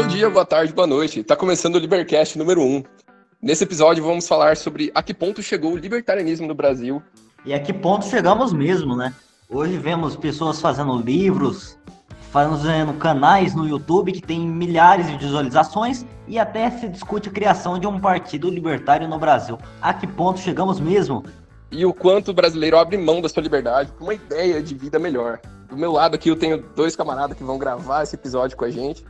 Bom 0.00 0.06
dia, 0.06 0.30
boa 0.30 0.46
tarde, 0.46 0.72
boa 0.72 0.86
noite. 0.86 1.22
Tá 1.22 1.36
começando 1.36 1.74
o 1.74 1.78
Libercast 1.78 2.38
número 2.38 2.62
1. 2.62 2.82
Nesse 3.42 3.64
episódio 3.64 4.02
vamos 4.02 4.26
falar 4.26 4.56
sobre 4.56 4.90
a 4.94 5.02
que 5.02 5.12
ponto 5.12 5.42
chegou 5.42 5.74
o 5.74 5.76
libertarianismo 5.76 6.46
no 6.46 6.54
Brasil. 6.54 7.02
E 7.44 7.52
a 7.52 7.60
que 7.60 7.70
ponto 7.70 8.06
chegamos 8.06 8.50
mesmo, 8.50 8.96
né? 8.96 9.12
Hoje 9.46 9.76
vemos 9.76 10.16
pessoas 10.16 10.58
fazendo 10.58 10.96
livros, 10.96 11.78
fazendo 12.32 12.94
canais 12.94 13.54
no 13.54 13.68
YouTube 13.68 14.12
que 14.12 14.22
tem 14.22 14.40
milhares 14.40 15.06
de 15.06 15.18
visualizações 15.18 16.06
e 16.26 16.38
até 16.38 16.70
se 16.70 16.88
discute 16.88 17.28
a 17.28 17.32
criação 17.32 17.78
de 17.78 17.86
um 17.86 18.00
partido 18.00 18.48
libertário 18.48 19.06
no 19.06 19.18
Brasil. 19.18 19.58
A 19.82 19.92
que 19.92 20.06
ponto 20.06 20.40
chegamos 20.40 20.80
mesmo? 20.80 21.22
E 21.70 21.84
o 21.84 21.92
quanto 21.92 22.30
o 22.30 22.34
brasileiro 22.34 22.78
abre 22.78 22.96
mão 22.96 23.20
da 23.20 23.28
sua 23.28 23.42
liberdade 23.42 23.92
por 23.92 24.04
uma 24.04 24.14
ideia 24.14 24.62
de 24.62 24.74
vida 24.74 24.98
melhor. 24.98 25.40
Do 25.68 25.76
meu 25.76 25.92
lado 25.92 26.14
aqui 26.14 26.30
eu 26.30 26.36
tenho 26.36 26.64
dois 26.74 26.96
camaradas 26.96 27.36
que 27.36 27.44
vão 27.44 27.58
gravar 27.58 28.02
esse 28.02 28.14
episódio 28.14 28.56
com 28.56 28.64
a 28.64 28.70
gente. 28.70 29.04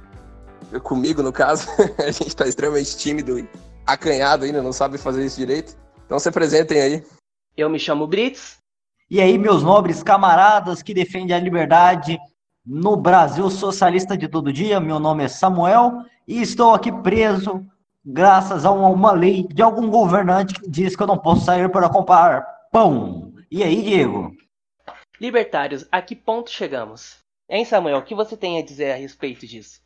Comigo, 0.83 1.23
no 1.23 1.33
caso. 1.33 1.69
a 1.98 2.10
gente 2.10 2.34
tá 2.34 2.47
extremamente 2.47 2.97
tímido 2.97 3.38
e 3.38 3.48
acanhado 3.87 4.45
ainda, 4.45 4.62
não 4.62 4.73
sabe 4.73 4.98
fazer 4.98 5.24
isso 5.24 5.38
direito. 5.38 5.77
Então 6.06 6.19
se 6.19 6.28
apresentem 6.28 6.80
aí. 6.80 7.05
Eu 7.56 7.69
me 7.69 7.78
chamo 7.78 8.06
Brits. 8.06 8.59
E 9.11 9.20
aí, 9.20 9.37
meus 9.37 9.62
nobres 9.62 10.02
camaradas 10.02 10.83
que 10.83 10.95
defendem 10.95 11.34
a 11.34 11.41
liberdade 11.41 12.19
no 12.64 12.97
Brasil 12.97 13.51
socialista 13.51 14.16
de 14.16 14.28
todo 14.28 14.52
dia, 14.52 14.78
meu 14.78 15.01
nome 15.01 15.25
é 15.25 15.28
Samuel 15.28 16.05
e 16.28 16.41
estou 16.41 16.73
aqui 16.73 16.92
preso 16.92 17.66
graças 18.05 18.64
a 18.64 18.70
uma 18.70 19.12
lei 19.12 19.47
de 19.48 19.62
algum 19.62 19.91
governante 19.91 20.55
que 20.55 20.70
diz 20.70 20.95
que 20.95 21.02
eu 21.02 21.06
não 21.06 21.19
posso 21.19 21.45
sair 21.45 21.70
para 21.70 21.89
comprar 21.89 22.42
pão. 22.70 23.33
E 23.50 23.64
aí, 23.64 23.83
Diego? 23.83 24.33
Libertários, 25.20 25.87
a 25.91 26.00
que 26.00 26.14
ponto 26.14 26.50
chegamos? 26.50 27.19
Hein, 27.48 27.64
Samuel, 27.64 27.98
o 27.98 28.05
que 28.05 28.14
você 28.14 28.37
tem 28.37 28.59
a 28.59 28.64
dizer 28.64 28.92
a 28.92 28.97
respeito 28.97 29.47
disso? 29.47 29.80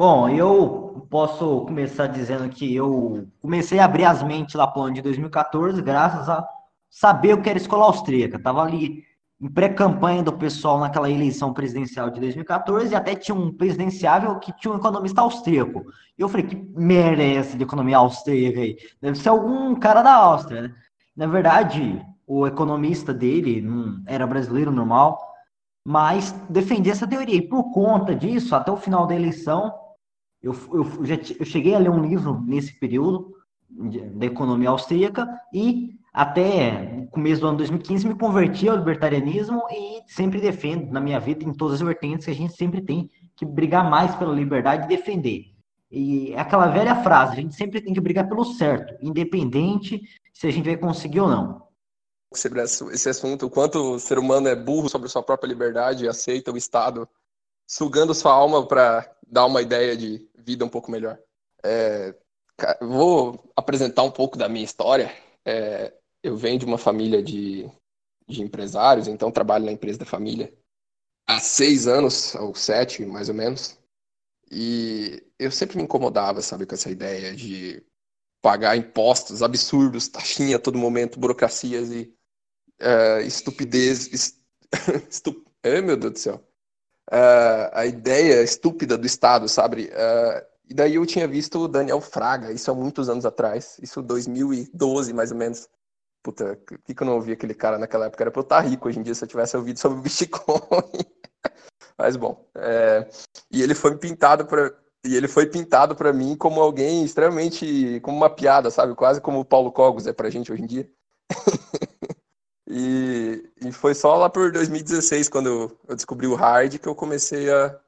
Bom, 0.00 0.30
eu 0.30 1.06
posso 1.10 1.60
começar 1.66 2.06
dizendo 2.06 2.48
que 2.48 2.74
eu 2.74 3.28
comecei 3.42 3.78
a 3.78 3.84
abrir 3.84 4.06
as 4.06 4.22
mentes 4.22 4.54
lá 4.54 4.66
para 4.66 4.80
o 4.80 4.84
ano 4.84 4.94
de 4.94 5.02
2014 5.02 5.82
graças 5.82 6.26
a 6.26 6.42
saber 6.88 7.34
o 7.34 7.42
que 7.42 7.50
era 7.50 7.58
escola 7.58 7.84
austríaca. 7.84 8.38
Tava 8.42 8.62
ali 8.62 9.04
em 9.38 9.46
pré-campanha 9.46 10.22
do 10.22 10.32
pessoal 10.32 10.80
naquela 10.80 11.10
eleição 11.10 11.52
presidencial 11.52 12.08
de 12.08 12.18
2014 12.18 12.90
e 12.90 12.96
até 12.96 13.14
tinha 13.14 13.34
um 13.34 13.52
presidenciável 13.52 14.38
que 14.38 14.56
tinha 14.56 14.72
um 14.72 14.78
economista 14.78 15.20
austríaco. 15.20 15.84
E 16.16 16.22
eu 16.22 16.30
falei, 16.30 16.46
que 16.46 16.56
merece 16.74 17.58
de 17.58 17.64
economia 17.64 17.98
austríaca 17.98 18.58
aí? 18.58 18.78
Deve 19.02 19.18
ser 19.18 19.28
algum 19.28 19.74
cara 19.74 20.00
da 20.00 20.14
Áustria, 20.14 20.62
né? 20.62 20.74
Na 21.14 21.26
verdade, 21.26 22.02
o 22.26 22.46
economista 22.46 23.12
dele 23.12 23.60
não 23.60 24.02
era 24.06 24.26
brasileiro 24.26 24.72
normal, 24.72 25.20
mas 25.84 26.32
defendia 26.48 26.92
essa 26.92 27.06
teoria. 27.06 27.36
E 27.36 27.46
por 27.46 27.70
conta 27.70 28.14
disso, 28.14 28.54
até 28.54 28.72
o 28.72 28.78
final 28.78 29.06
da 29.06 29.14
eleição, 29.14 29.70
eu, 30.42 30.54
eu, 30.72 31.04
já, 31.04 31.16
eu 31.38 31.44
cheguei 31.44 31.74
a 31.74 31.78
ler 31.78 31.90
um 31.90 32.04
livro 32.04 32.40
nesse 32.46 32.78
período 32.78 33.34
da 34.14 34.26
economia 34.26 34.70
austríaca 34.70 35.28
e 35.52 35.98
até 36.12 37.06
começo 37.12 37.40
do 37.40 37.48
ano 37.48 37.58
2015 37.58 38.08
me 38.08 38.14
converti 38.14 38.68
ao 38.68 38.76
libertarianismo 38.76 39.62
e 39.70 40.02
sempre 40.12 40.40
defendo 40.40 40.90
na 40.90 41.00
minha 41.00 41.20
vida, 41.20 41.44
em 41.44 41.52
todas 41.52 41.74
as 41.74 41.86
vertentes, 41.86 42.24
que 42.24 42.32
a 42.32 42.34
gente 42.34 42.56
sempre 42.56 42.80
tem 42.80 43.08
que 43.36 43.44
brigar 43.44 43.88
mais 43.88 44.14
pela 44.16 44.34
liberdade 44.34 44.84
e 44.84 44.88
defender. 44.88 45.46
E 45.90 46.32
é 46.32 46.40
aquela 46.40 46.68
velha 46.68 47.02
frase, 47.02 47.32
a 47.32 47.36
gente 47.36 47.54
sempre 47.54 47.80
tem 47.80 47.92
que 47.92 48.00
brigar 48.00 48.28
pelo 48.28 48.44
certo, 48.44 48.94
independente 49.00 50.00
se 50.32 50.46
a 50.46 50.50
gente 50.50 50.66
vai 50.66 50.76
conseguir 50.76 51.20
ou 51.20 51.28
não. 51.28 51.62
Sobre 52.32 52.62
esse 52.62 53.08
assunto, 53.08 53.46
o 53.46 53.50
quanto 53.50 53.94
o 53.94 53.98
ser 53.98 54.18
humano 54.18 54.46
é 54.46 54.54
burro 54.54 54.88
sobre 54.88 55.08
sua 55.08 55.22
própria 55.22 55.48
liberdade 55.48 56.04
e 56.04 56.08
aceita 56.08 56.52
o 56.52 56.56
Estado 56.56 57.08
sugando 57.66 58.14
sua 58.14 58.32
alma 58.32 58.66
para 58.66 59.08
dar 59.30 59.46
uma 59.46 59.62
ideia 59.62 59.96
de 59.96 60.28
vida 60.34 60.64
um 60.64 60.68
pouco 60.68 60.90
melhor. 60.90 61.18
É, 61.64 62.14
vou 62.80 63.50
apresentar 63.56 64.02
um 64.02 64.10
pouco 64.10 64.36
da 64.36 64.48
minha 64.48 64.64
história. 64.64 65.14
É, 65.44 65.92
eu 66.22 66.36
venho 66.36 66.58
de 66.58 66.64
uma 66.64 66.78
família 66.78 67.22
de, 67.22 67.70
de 68.28 68.42
empresários, 68.42 69.08
então 69.08 69.30
trabalho 69.30 69.64
na 69.64 69.72
empresa 69.72 69.98
da 69.98 70.04
família 70.04 70.52
há 71.30 71.38
seis 71.38 71.86
anos, 71.86 72.34
ou 72.34 72.54
sete, 72.54 73.04
mais 73.04 73.28
ou 73.28 73.34
menos. 73.34 73.78
E 74.50 75.22
eu 75.38 75.50
sempre 75.50 75.76
me 75.76 75.84
incomodava, 75.84 76.42
sabe, 76.42 76.66
com 76.66 76.74
essa 76.74 76.90
ideia 76.90 77.34
de 77.34 77.82
pagar 78.42 78.76
impostos 78.76 79.42
absurdos, 79.42 80.08
taxinha 80.08 80.56
a 80.56 80.58
todo 80.58 80.78
momento, 80.78 81.20
burocracias 81.20 81.92
e 81.92 82.12
uh, 82.80 83.20
estupidez. 83.24 84.12
Est... 84.12 84.40
Estup... 85.08 85.44
Ai, 85.62 85.80
meu 85.82 85.96
Deus 85.96 86.12
do 86.14 86.18
céu. 86.18 86.49
Uh, 87.10 87.66
a 87.72 87.86
ideia 87.86 88.40
estúpida 88.42 88.96
do 88.96 89.06
Estado, 89.06 89.48
sabe? 89.48 89.86
Uh, 89.86 90.46
e 90.68 90.74
daí 90.74 90.94
eu 90.94 91.04
tinha 91.04 91.26
visto 91.26 91.58
o 91.58 91.68
Daniel 91.68 92.00
Fraga, 92.00 92.52
isso 92.52 92.70
há 92.70 92.74
muitos 92.74 93.08
anos 93.08 93.26
atrás, 93.26 93.76
isso 93.82 94.00
2012 94.00 95.12
mais 95.12 95.32
ou 95.32 95.36
menos. 95.36 95.68
Puta, 96.22 96.56
por 96.64 96.78
que, 96.78 96.94
que 96.94 97.02
eu 97.02 97.06
não 97.06 97.14
ouvi 97.14 97.32
aquele 97.32 97.54
cara 97.54 97.78
naquela 97.78 98.06
época? 98.06 98.22
Era 98.22 98.30
pra 98.30 98.40
eu 98.40 98.44
estar 98.44 98.60
rico 98.60 98.88
hoje 98.88 99.00
em 99.00 99.02
dia 99.02 99.14
se 99.14 99.24
eu 99.24 99.28
tivesse 99.28 99.56
ouvido 99.56 99.80
sobre 99.80 99.98
o 99.98 100.02
Bitcoin. 100.02 101.04
Mas 101.98 102.16
bom, 102.16 102.48
é... 102.54 103.08
e 103.50 103.60
ele 103.62 103.74
foi 103.74 103.96
pintado 103.96 104.46
para 104.46 104.72
e 105.04 105.16
ele 105.16 105.28
foi 105.28 105.46
pintado 105.46 105.96
para 105.96 106.12
mim 106.12 106.36
como 106.36 106.60
alguém 106.60 107.04
extremamente 107.04 108.00
como 108.02 108.16
uma 108.16 108.30
piada, 108.30 108.70
sabe? 108.70 108.94
Quase 108.94 109.20
como 109.20 109.40
o 109.40 109.44
Paulo 109.44 109.72
Cogos 109.72 110.06
é 110.06 110.12
pra 110.12 110.30
gente 110.30 110.52
hoje 110.52 110.62
em 110.62 110.66
dia. 110.66 110.90
e, 112.70 113.50
e 113.66 113.72
foi 113.72 113.94
só 113.94 114.16
lá 114.16 114.30
por 114.30 114.52
2016 114.52 115.28
quando 115.28 115.76
eu 115.88 115.96
descobri 115.96 116.26
o 116.26 116.36
hard 116.36 116.78
que 116.78 116.86
eu 116.86 116.94
comecei 116.94 117.50
a, 117.50 117.80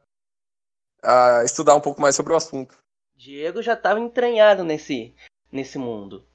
a 1.02 1.44
estudar 1.44 1.76
um 1.76 1.80
pouco 1.80 2.00
mais 2.00 2.16
sobre 2.16 2.32
o 2.32 2.36
assunto. 2.36 2.76
Diego 3.14 3.62
já 3.62 3.74
estava 3.74 4.00
entranhado 4.00 4.64
nesse 4.64 5.14
nesse 5.52 5.78
mundo. 5.78 6.26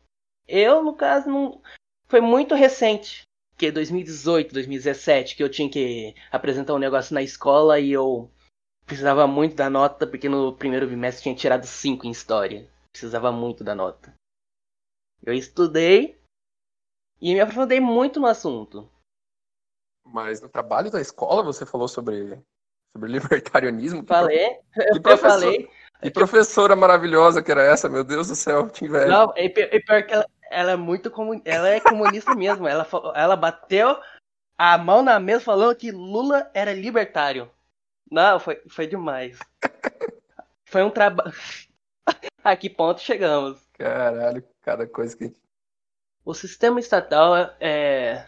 Eu, 0.48 0.84
no 0.84 0.96
caso, 0.96 1.28
não, 1.28 1.62
foi 2.08 2.22
muito 2.22 2.56
recente, 2.56 3.24
que 3.58 3.72
2018, 3.72 4.54
2017, 4.54 5.36
que 5.36 5.44
eu 5.44 5.50
tinha 5.50 5.70
que 5.70 6.16
apresentar 6.32 6.74
um 6.74 6.80
negócio 6.80 7.14
na 7.14 7.24
escola 7.24 7.80
e 7.80 7.92
eu 7.92 8.32
precisava 8.86 9.28
muito 9.28 9.56
da 9.56 9.70
nota, 9.70 10.08
porque 10.08 10.30
no 10.30 10.54
primeiro 10.56 10.88
bimestre 10.88 11.24
tinha 11.24 11.36
tirado 11.36 11.66
5 11.66 12.06
em 12.06 12.12
história. 12.12 12.70
Precisava 12.92 13.32
muito 13.32 13.64
da 13.64 13.76
nota. 13.76 14.14
Eu 15.26 15.34
estudei 15.34 16.17
e 17.22 17.34
me 17.34 17.40
aprofundei 17.40 17.80
muito 17.80 18.20
no 18.20 18.28
assunto. 18.28 18.90
Mas 20.06 20.42
no 20.42 20.50
trabalho 20.50 20.90
da 20.90 21.02
escola 21.02 21.44
você 21.44 21.66
falou 21.66 21.88
sobre, 21.88 22.42
sobre 22.94 23.12
libertarianismo? 23.12 24.04
Falei, 24.06 24.60
que 24.74 25.02
eu 25.10 25.18
falei. 25.18 25.70
Que 26.02 26.12
professora 26.12 26.76
maravilhosa 26.76 27.42
que 27.42 27.52
era 27.52 27.64
essa, 27.64 27.90
meu 27.90 28.04
Deus 28.04 28.28
do 28.28 28.36
céu, 28.36 28.70
te 28.70 28.86
inveja. 28.86 29.08
Não, 29.08 29.34
e 29.36 29.50
pior 29.50 30.04
que 30.04 30.14
ela, 30.14 30.28
ela 30.52 30.72
é 30.72 30.76
muito 30.76 31.10
comun... 31.10 31.42
ela 31.44 31.68
é 31.70 31.80
comunista 31.80 32.34
mesmo. 32.36 32.68
Ela, 32.68 32.88
ela 33.16 33.36
bateu 33.36 34.00
a 34.58 34.78
mão 34.78 35.02
na 35.02 35.20
mesa 35.20 35.44
falando 35.44 35.76
que 35.76 35.92
Lula 35.92 36.50
era 36.54 36.72
libertário. 36.72 37.50
Não, 38.10 38.40
foi, 38.40 38.62
foi 38.70 38.88
demais. 38.88 39.40
Foi 40.66 40.84
um 40.84 40.90
trabalho. 40.90 41.34
a 42.44 42.56
que 42.56 42.70
ponto 42.70 43.02
chegamos? 43.02 43.60
Caralho, 43.74 44.44
cada 44.62 44.86
coisa 44.88 45.18
que. 45.18 45.34
O 46.28 46.34
sistema 46.34 46.82
estatal 46.82 47.38
é. 47.58 48.28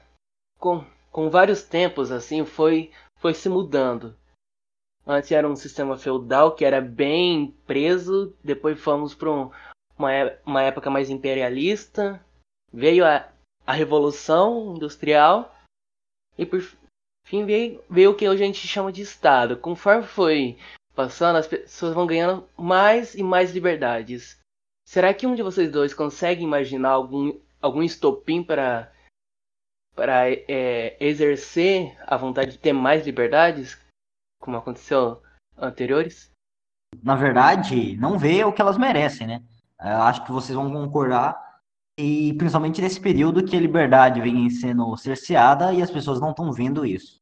Com, 0.57 0.85
com 1.11 1.29
vários 1.29 1.63
tempos, 1.63 2.13
assim, 2.13 2.45
foi, 2.45 2.93
foi 3.17 3.33
se 3.33 3.49
mudando. 3.49 4.15
Antes 5.05 5.33
era 5.33 5.45
um 5.45 5.55
sistema 5.55 5.97
feudal 5.97 6.55
que 6.55 6.63
era 6.63 6.79
bem 6.79 7.53
preso, 7.67 8.33
depois 8.41 8.79
fomos 8.79 9.13
para 9.13 9.29
um, 9.29 9.51
uma, 9.97 10.13
é, 10.13 10.39
uma 10.45 10.61
época 10.61 10.89
mais 10.89 11.09
imperialista, 11.09 12.23
veio 12.71 13.05
a, 13.05 13.27
a 13.67 13.73
Revolução 13.73 14.75
Industrial 14.77 15.53
e 16.37 16.45
por 16.45 16.61
fim 17.25 17.45
veio, 17.45 17.83
veio 17.89 18.11
o 18.11 18.15
que 18.15 18.29
hoje 18.29 18.43
a 18.43 18.45
gente 18.45 18.65
chama 18.65 18.93
de 18.93 19.01
Estado. 19.01 19.57
Conforme 19.57 20.03
foi 20.03 20.57
passando, 20.95 21.35
as 21.35 21.47
pessoas 21.47 21.93
vão 21.93 22.07
ganhando 22.07 22.47
mais 22.57 23.13
e 23.13 23.23
mais 23.23 23.51
liberdades. 23.51 24.39
Será 24.87 25.13
que 25.13 25.27
um 25.27 25.35
de 25.35 25.43
vocês 25.43 25.69
dois 25.69 25.93
consegue 25.93 26.41
imaginar 26.41 26.91
algum, 26.91 27.37
algum 27.61 27.83
estopim 27.83 28.43
para, 28.43 28.91
para 29.95 30.29
é, 30.29 30.97
exercer 30.99 31.97
a 32.05 32.17
vontade 32.17 32.51
de 32.51 32.57
ter 32.57 32.73
mais 32.73 33.05
liberdades, 33.05 33.77
como 34.39 34.57
aconteceu 34.57 35.21
anteriores? 35.57 36.31
Na 37.03 37.15
verdade, 37.15 37.95
não 37.97 38.17
vê 38.17 38.43
o 38.43 38.51
que 38.51 38.61
elas 38.61 38.77
merecem, 38.77 39.27
né? 39.27 39.43
Eu 39.79 40.01
acho 40.01 40.25
que 40.25 40.31
vocês 40.31 40.55
vão 40.55 40.71
concordar. 40.71 41.49
E 41.97 42.33
principalmente 42.33 42.81
nesse 42.81 42.99
período 42.99 43.43
que 43.43 43.55
a 43.55 43.59
liberdade 43.59 44.21
vem 44.21 44.49
sendo 44.49 44.95
cerceada 44.95 45.73
e 45.73 45.81
as 45.81 45.91
pessoas 45.91 46.19
não 46.19 46.31
estão 46.31 46.51
vendo 46.51 46.85
isso. 46.85 47.19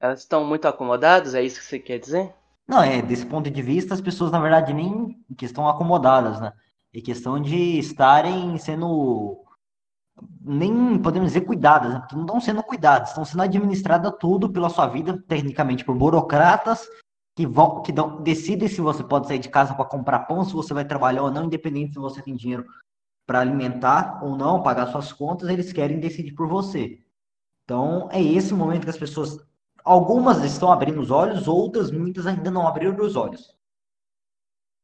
Elas 0.00 0.20
estão 0.20 0.44
muito 0.44 0.66
acomodadas, 0.66 1.34
é 1.34 1.42
isso 1.42 1.60
que 1.60 1.66
você 1.66 1.78
quer 1.78 1.98
dizer? 1.98 2.32
Não, 2.66 2.82
é, 2.82 3.02
desse 3.02 3.26
ponto 3.26 3.50
de 3.50 3.62
vista, 3.62 3.94
as 3.94 4.00
pessoas, 4.00 4.30
na 4.30 4.40
verdade, 4.40 4.72
nem 4.72 5.20
que 5.36 5.44
estão 5.44 5.68
acomodadas, 5.68 6.40
né? 6.40 6.52
É 6.94 7.00
questão 7.00 7.40
de 7.40 7.78
estarem 7.78 8.56
sendo. 8.58 9.41
Nem 10.40 10.98
podemos 10.98 11.28
dizer 11.28 11.42
cuidadas, 11.42 11.92
né? 11.92 12.00
porque 12.00 12.14
não 12.14 12.24
estão 12.24 12.40
sendo 12.40 12.62
cuidadas, 12.62 13.08
estão 13.08 13.24
sendo 13.24 13.42
administradas 13.42 14.12
tudo 14.20 14.52
pela 14.52 14.68
sua 14.68 14.86
vida, 14.86 15.22
tecnicamente 15.26 15.84
por 15.84 15.96
burocratas 15.96 16.86
que, 17.34 17.46
vão, 17.46 17.82
que 17.82 17.92
dão, 17.92 18.22
decidem 18.22 18.68
se 18.68 18.80
você 18.80 19.02
pode 19.02 19.26
sair 19.26 19.38
de 19.38 19.48
casa 19.48 19.74
para 19.74 19.84
comprar 19.84 20.20
pão, 20.20 20.44
se 20.44 20.52
você 20.52 20.74
vai 20.74 20.84
trabalhar 20.84 21.22
ou 21.22 21.30
não, 21.30 21.44
independente 21.44 21.94
se 21.94 21.98
você 21.98 22.20
tem 22.22 22.36
dinheiro 22.36 22.64
para 23.26 23.40
alimentar 23.40 24.22
ou 24.22 24.36
não, 24.36 24.62
pagar 24.62 24.88
suas 24.88 25.12
contas, 25.12 25.48
eles 25.48 25.72
querem 25.72 25.98
decidir 25.98 26.34
por 26.34 26.48
você. 26.48 27.00
Então, 27.64 28.08
é 28.10 28.22
esse 28.22 28.52
momento 28.52 28.84
que 28.84 28.90
as 28.90 28.98
pessoas, 28.98 29.38
algumas 29.84 30.44
estão 30.44 30.70
abrindo 30.70 31.00
os 31.00 31.10
olhos, 31.10 31.48
outras, 31.48 31.90
muitas 31.90 32.26
ainda 32.26 32.50
não 32.50 32.66
abriram 32.66 32.96
os 33.04 33.16
olhos. 33.16 33.56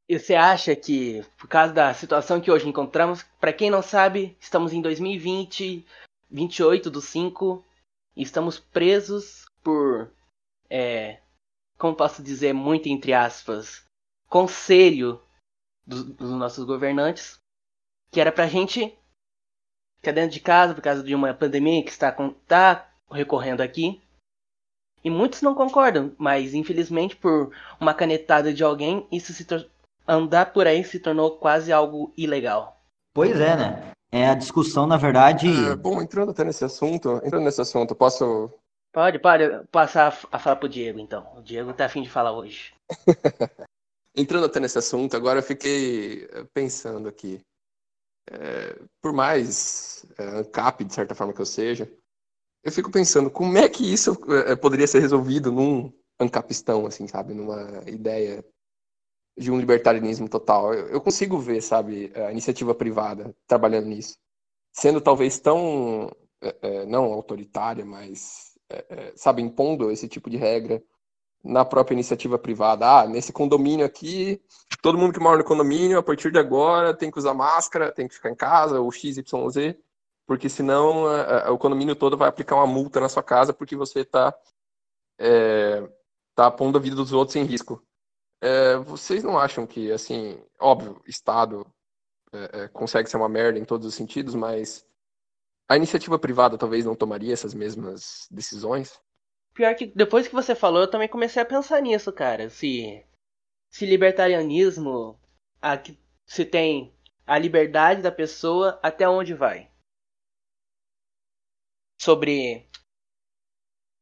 E 0.08 0.18
você 0.18 0.34
acha 0.34 0.74
que, 0.74 1.22
por 1.36 1.46
causa 1.48 1.74
da 1.74 1.92
situação 1.92 2.40
que 2.40 2.50
hoje 2.50 2.66
encontramos, 2.66 3.22
para 3.38 3.52
quem 3.52 3.68
não 3.68 3.82
sabe, 3.82 4.34
estamos 4.40 4.72
em 4.72 4.80
2020, 4.80 5.86
28 6.30 6.90
do 6.90 7.02
5, 7.02 7.62
e 8.16 8.22
estamos 8.22 8.58
presos 8.58 9.44
por, 9.62 10.10
é, 10.70 11.20
como 11.76 11.94
posso 11.94 12.22
dizer, 12.22 12.54
muito 12.54 12.88
entre 12.88 13.12
aspas, 13.12 13.84
conselho 14.28 15.20
dos, 15.86 16.04
dos 16.04 16.30
nossos 16.30 16.64
governantes, 16.64 17.38
que 18.10 18.18
era 18.18 18.32
pra 18.32 18.46
gente 18.46 18.96
ficar 19.98 20.12
dentro 20.12 20.30
de 20.30 20.40
casa 20.40 20.74
por 20.74 20.80
causa 20.80 21.02
de 21.02 21.14
uma 21.14 21.34
pandemia 21.34 21.84
que 21.84 21.90
está, 21.90 22.08
está 22.42 22.90
recorrendo 23.10 23.60
aqui. 23.60 24.00
E 25.04 25.10
muitos 25.10 25.42
não 25.42 25.54
concordam, 25.54 26.14
mas 26.18 26.54
infelizmente 26.54 27.14
por 27.14 27.54
uma 27.78 27.92
canetada 27.92 28.54
de 28.54 28.64
alguém, 28.64 29.06
isso 29.12 29.32
se 29.34 29.44
andar 30.08 30.52
por 30.52 30.66
aí 30.66 30.82
se 30.82 30.98
tornou 30.98 31.38
quase 31.38 31.72
algo 31.72 32.12
ilegal. 32.16 32.82
Pois 33.12 33.38
é, 33.38 33.56
né? 33.56 33.92
É 34.10 34.26
a 34.26 34.34
discussão, 34.34 34.86
na 34.86 34.96
verdade. 34.96 35.48
É, 35.48 35.76
bom, 35.76 36.00
entrando 36.00 36.30
até 36.30 36.42
nesse 36.44 36.64
assunto, 36.64 37.20
entrando 37.22 37.44
nesse 37.44 37.60
assunto, 37.60 37.94
posso. 37.94 38.50
Pode, 38.92 39.18
pode 39.18 39.44
passar 39.70 40.18
a 40.32 40.38
falar 40.38 40.56
pro 40.56 40.68
Diego, 40.68 40.98
então. 40.98 41.30
O 41.36 41.42
Diego 41.42 41.72
tá 41.74 41.84
afim 41.84 42.02
de 42.02 42.08
falar 42.08 42.32
hoje. 42.32 42.72
entrando 44.16 44.46
até 44.46 44.58
nesse 44.58 44.78
assunto, 44.78 45.16
agora 45.16 45.40
eu 45.40 45.42
fiquei 45.42 46.24
eh, 46.32 46.44
pensando 46.54 47.08
aqui. 47.08 47.40
É, 48.30 48.78
por 49.00 49.12
mais 49.12 50.04
é, 50.18 50.40
ANCAP, 50.40 50.84
de 50.84 50.94
certa 50.94 51.14
forma 51.14 51.32
que 51.32 51.40
eu 51.40 51.46
seja, 51.46 51.90
eu 52.62 52.72
fico 52.72 52.90
pensando 52.90 53.30
como 53.30 53.56
é 53.56 53.68
que 53.68 53.90
isso 53.90 54.18
é, 54.46 54.56
poderia 54.56 54.86
ser 54.86 55.00
resolvido 55.00 55.52
num 55.52 55.92
ancapistão, 56.20 56.86
assim, 56.86 57.06
sabe? 57.06 57.32
Numa 57.32 57.82
ideia 57.86 58.44
de 59.38 59.50
um 59.50 59.58
libertarianismo 59.58 60.28
total. 60.28 60.74
Eu, 60.74 60.88
eu 60.88 61.00
consigo 61.00 61.38
ver, 61.38 61.62
sabe, 61.62 62.12
a 62.14 62.32
iniciativa 62.32 62.74
privada 62.74 63.34
trabalhando 63.46 63.86
nisso. 63.86 64.18
Sendo 64.72 65.00
talvez 65.00 65.38
tão, 65.38 66.10
é, 66.42 66.56
é, 66.62 66.86
não 66.86 67.04
autoritária, 67.12 67.84
mas, 67.84 68.58
é, 68.68 68.84
é, 68.88 69.12
sabe, 69.16 69.42
impondo 69.42 69.90
esse 69.90 70.08
tipo 70.08 70.28
de 70.28 70.36
regra 70.36 70.82
na 71.42 71.64
própria 71.64 71.94
iniciativa 71.94 72.38
privada. 72.38 73.00
Ah, 73.00 73.06
nesse 73.06 73.32
condomínio 73.32 73.86
aqui, 73.86 74.40
todo 74.82 74.98
mundo 74.98 75.12
que 75.12 75.20
mora 75.20 75.38
no 75.38 75.44
condomínio, 75.44 75.98
a 75.98 76.02
partir 76.02 76.32
de 76.32 76.38
agora, 76.38 76.94
tem 76.94 77.10
que 77.10 77.18
usar 77.18 77.34
máscara, 77.34 77.92
tem 77.92 78.08
que 78.08 78.14
ficar 78.14 78.30
em 78.30 78.34
casa, 78.34 78.80
ou 78.80 78.90
XYZ, 78.90 79.76
porque 80.26 80.48
senão 80.48 81.06
a, 81.06 81.50
o 81.50 81.58
condomínio 81.58 81.96
todo 81.96 82.16
vai 82.16 82.28
aplicar 82.28 82.56
uma 82.56 82.66
multa 82.66 83.00
na 83.00 83.08
sua 83.08 83.22
casa 83.22 83.52
porque 83.52 83.76
você 83.76 84.00
está 84.00 84.34
é, 85.18 85.88
tá 86.34 86.50
pondo 86.50 86.78
a 86.78 86.80
vida 86.80 86.96
dos 86.96 87.12
outros 87.12 87.36
em 87.36 87.44
risco. 87.44 87.82
É, 88.40 88.76
vocês 88.76 89.24
não 89.24 89.38
acham 89.38 89.66
que, 89.66 89.90
assim, 89.90 90.40
óbvio, 90.60 91.02
Estado 91.06 91.66
é, 92.32 92.62
é, 92.62 92.68
consegue 92.68 93.08
ser 93.08 93.16
uma 93.16 93.28
merda 93.28 93.58
em 93.58 93.64
todos 93.64 93.86
os 93.86 93.94
sentidos, 93.94 94.34
mas 94.34 94.86
a 95.68 95.76
iniciativa 95.76 96.18
privada 96.18 96.56
talvez 96.56 96.84
não 96.84 96.94
tomaria 96.94 97.32
essas 97.32 97.52
mesmas 97.52 98.28
decisões? 98.30 99.00
Pior 99.54 99.74
que 99.74 99.86
depois 99.86 100.28
que 100.28 100.34
você 100.34 100.54
falou, 100.54 100.82
eu 100.82 100.90
também 100.90 101.08
comecei 101.08 101.42
a 101.42 101.46
pensar 101.46 101.80
nisso, 101.82 102.12
cara. 102.12 102.48
Se, 102.48 103.04
se 103.70 103.84
libertarianismo, 103.84 105.18
aqui, 105.60 105.98
se 106.26 106.44
tem 106.44 106.94
a 107.26 107.36
liberdade 107.38 108.02
da 108.02 108.12
pessoa, 108.12 108.78
até 108.82 109.08
onde 109.08 109.34
vai? 109.34 109.70
Sobre. 112.00 112.68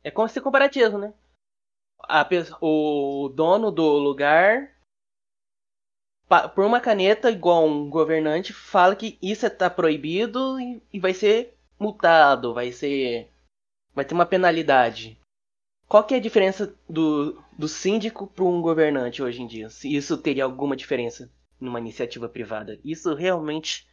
É 0.04 0.10
como 0.10 0.28
se 0.28 0.40
comparativo, 0.40 0.98
né? 0.98 1.14
A, 2.08 2.28
o 2.60 3.28
dono 3.28 3.70
do 3.70 3.84
lugar, 3.98 4.74
por 6.54 6.64
uma 6.64 6.80
caneta, 6.80 7.30
igual 7.30 7.66
um 7.66 7.88
governante, 7.88 8.52
fala 8.52 8.96
que 8.96 9.18
isso 9.22 9.46
está 9.46 9.70
proibido 9.70 10.58
e, 10.60 10.82
e 10.92 10.98
vai 10.98 11.14
ser 11.14 11.56
multado, 11.78 12.52
vai 12.52 12.72
ser. 12.72 13.30
vai 13.94 14.04
ter 14.04 14.14
uma 14.14 14.26
penalidade. 14.26 15.18
Qual 15.88 16.02
que 16.02 16.14
é 16.14 16.16
a 16.16 16.20
diferença 16.20 16.74
do, 16.88 17.40
do 17.56 17.68
síndico 17.68 18.26
para 18.26 18.44
um 18.44 18.60
governante 18.60 19.22
hoje 19.22 19.40
em 19.40 19.46
dia? 19.46 19.70
Se 19.70 19.94
isso 19.94 20.18
teria 20.18 20.44
alguma 20.44 20.76
diferença 20.76 21.30
numa 21.60 21.78
iniciativa 21.78 22.28
privada? 22.28 22.78
Isso 22.84 23.14
realmente. 23.14 23.86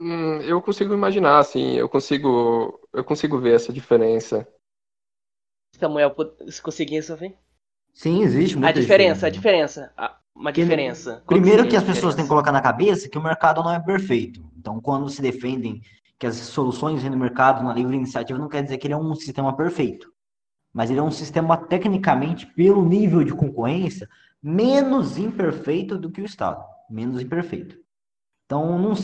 Hum, 0.00 0.40
eu 0.40 0.62
consigo 0.62 0.94
imaginar, 0.94 1.38
assim, 1.38 1.74
eu 1.74 1.88
consigo, 1.88 2.80
eu 2.92 3.04
consigo 3.04 3.38
ver 3.38 3.56
essa 3.56 3.72
diferença. 3.72 4.48
Samuel, 5.72 6.14
se 6.48 6.62
conseguir 6.62 6.94
resolver? 6.94 7.36
Sim, 7.94 8.22
existe 8.22 8.56
muita 8.56 8.70
A 8.70 8.72
diferença, 8.72 9.26
a 9.26 9.30
diferença. 9.30 9.92
Uma 10.34 10.52
que, 10.52 10.62
diferença. 10.62 11.22
Primeiro 11.26 11.68
que 11.68 11.76
as 11.76 11.82
pessoas 11.82 12.14
têm 12.14 12.24
que 12.24 12.28
colocar 12.28 12.52
na 12.52 12.60
cabeça 12.60 13.08
que 13.08 13.18
o 13.18 13.22
mercado 13.22 13.62
não 13.62 13.72
é 13.72 13.80
perfeito. 13.80 14.48
Então, 14.56 14.80
quando 14.80 15.08
se 15.08 15.20
defendem 15.20 15.80
que 16.16 16.26
as 16.26 16.36
soluções 16.36 17.02
no 17.02 17.16
mercado, 17.16 17.64
na 17.64 17.74
livre 17.74 17.96
iniciativa, 17.96 18.38
não 18.38 18.48
quer 18.48 18.62
dizer 18.62 18.78
que 18.78 18.86
ele 18.86 18.94
é 18.94 18.96
um 18.96 19.14
sistema 19.14 19.56
perfeito. 19.56 20.12
Mas 20.72 20.90
ele 20.90 21.00
é 21.00 21.02
um 21.02 21.10
sistema, 21.10 21.56
tecnicamente, 21.56 22.46
pelo 22.46 22.84
nível 22.84 23.24
de 23.24 23.32
concorrência, 23.32 24.08
menos 24.40 25.18
imperfeito 25.18 25.98
do 25.98 26.10
que 26.10 26.20
o 26.20 26.24
Estado. 26.24 26.64
Menos 26.88 27.20
imperfeito. 27.20 27.76
Então, 28.46 28.78
num, 28.78 28.94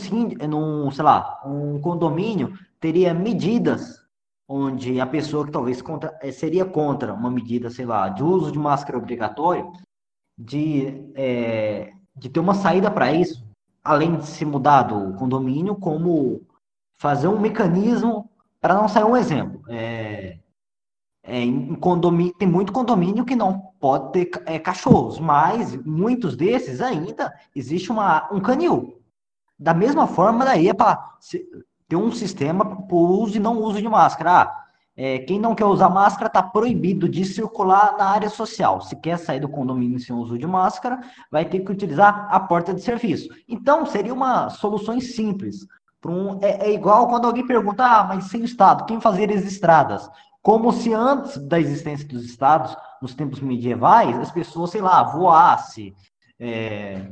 num 0.47 0.91
sei 0.91 1.03
lá, 1.03 1.41
um 1.45 1.79
condomínio 1.79 2.57
teria 2.79 3.13
medidas 3.13 4.04
onde 4.47 4.99
a 4.99 5.07
pessoa 5.07 5.45
que 5.45 5.51
talvez 5.51 5.81
contra, 5.81 6.17
eh, 6.21 6.31
seria 6.31 6.65
contra 6.65 7.13
uma 7.13 7.31
medida, 7.31 7.69
sei 7.69 7.85
lá, 7.85 8.09
de 8.09 8.23
uso 8.23 8.51
de 8.51 8.59
máscara 8.59 8.97
obrigatório, 8.97 9.71
de, 10.37 11.11
é, 11.15 11.93
de 12.15 12.29
ter 12.29 12.39
uma 12.39 12.53
saída 12.53 12.91
para 12.91 13.11
isso, 13.11 13.43
além 13.83 14.17
de 14.17 14.27
se 14.27 14.45
mudar 14.45 14.83
do 14.83 15.17
condomínio, 15.17 15.75
como 15.75 16.41
fazer 16.97 17.27
um 17.27 17.39
mecanismo 17.39 18.29
para 18.61 18.75
não 18.75 18.87
sair 18.87 19.03
um 19.03 19.17
exemplo. 19.17 19.61
É, 19.69 20.39
é, 21.23 21.39
em 21.41 21.73
condomínio, 21.75 22.33
tem 22.37 22.47
muito 22.47 22.71
condomínio 22.71 23.25
que 23.25 23.35
não 23.35 23.59
pode 23.79 24.11
ter 24.11 24.43
é, 24.45 24.59
cachorros, 24.59 25.19
mas 25.19 25.75
muitos 25.83 26.35
desses 26.35 26.81
ainda 26.81 27.33
existe 27.55 27.91
uma, 27.91 28.31
um 28.31 28.39
canil. 28.39 29.01
Da 29.57 29.73
mesma 29.73 30.05
forma, 30.05 30.45
daí 30.45 30.69
é 30.69 30.73
para 30.73 31.17
ter 31.87 31.95
um 31.95 32.11
sistema 32.11 32.65
para 32.65 32.95
uso 32.95 33.37
e 33.37 33.39
não 33.39 33.61
uso 33.61 33.81
de 33.81 33.87
máscara. 33.87 34.31
Ah, 34.31 34.65
é, 34.97 35.19
quem 35.19 35.39
não 35.39 35.53
quer 35.53 35.65
usar 35.65 35.89
máscara 35.89 36.27
está 36.27 36.41
proibido 36.41 37.09
de 37.09 37.25
circular 37.25 37.97
na 37.97 38.05
área 38.05 38.29
social. 38.29 38.81
Se 38.81 38.95
quer 38.95 39.17
sair 39.17 39.41
do 39.41 39.49
condomínio 39.49 39.99
sem 39.99 40.15
uso 40.15 40.37
de 40.37 40.47
máscara, 40.47 41.01
vai 41.29 41.43
ter 41.43 41.59
que 41.59 41.71
utilizar 41.71 42.27
a 42.31 42.39
porta 42.39 42.73
de 42.73 42.81
serviço. 42.81 43.27
Então, 43.47 43.85
seria 43.85 44.13
uma 44.13 44.49
solução 44.49 44.99
simples. 45.01 45.67
Um, 46.05 46.39
é, 46.41 46.67
é, 46.67 46.73
igual 46.73 47.07
quando 47.07 47.25
alguém 47.25 47.45
pergunta, 47.45 47.83
ah, 47.83 48.03
mas 48.03 48.25
sem 48.25 48.43
Estado, 48.43 48.85
quem 48.85 49.01
fazer 49.01 49.31
as 49.31 49.43
estradas? 49.43 50.07
Como 50.41 50.71
se 50.71 50.93
antes 50.93 51.37
da 51.47 51.59
existência 51.59 52.07
dos 52.07 52.23
Estados, 52.23 52.77
nos 53.01 53.15
tempos 53.15 53.41
medievais, 53.41 54.15
as 54.19 54.31
pessoas, 54.31 54.69
sei 54.69 54.81
lá, 54.81 55.03
voassem, 55.03 55.95
é, 56.39 57.09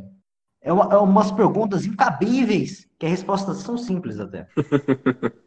é, 0.64 0.72
uma, 0.72 0.94
é 0.94 0.98
umas 0.98 1.32
perguntas 1.32 1.86
incabíveis 1.86 2.90
que 2.98 3.06
as 3.06 3.12
respostas 3.12 3.58
são 3.58 3.78
simples 3.78 4.20
até. 4.20 4.48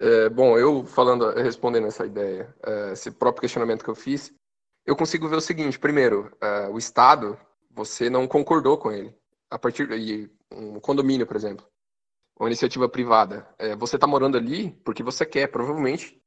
É, 0.00 0.28
bom, 0.28 0.58
eu 0.58 0.84
falando, 0.84 1.30
respondendo 1.30 1.86
essa 1.86 2.04
ideia, 2.04 2.54
é, 2.66 2.92
esse 2.92 3.12
próprio 3.12 3.42
questionamento 3.42 3.84
que 3.84 3.88
eu 3.88 3.94
fiz, 3.94 4.34
eu 4.84 4.96
consigo 4.96 5.28
ver 5.28 5.36
o 5.36 5.40
seguinte: 5.40 5.78
primeiro, 5.78 6.36
é, 6.40 6.68
o 6.68 6.76
Estado, 6.76 7.38
você 7.70 8.10
não 8.10 8.26
concordou 8.26 8.76
com 8.76 8.90
ele. 8.90 9.14
A 9.48 9.58
partir 9.58 9.86
de 9.86 10.28
um 10.52 10.80
condomínio, 10.80 11.26
por 11.26 11.36
exemplo, 11.36 11.64
uma 12.38 12.48
iniciativa 12.48 12.88
privada, 12.88 13.48
é, 13.56 13.76
você 13.76 13.94
está 13.96 14.06
morando 14.06 14.36
ali 14.36 14.72
porque 14.84 15.02
você 15.02 15.24
quer, 15.24 15.46
provavelmente. 15.46 16.20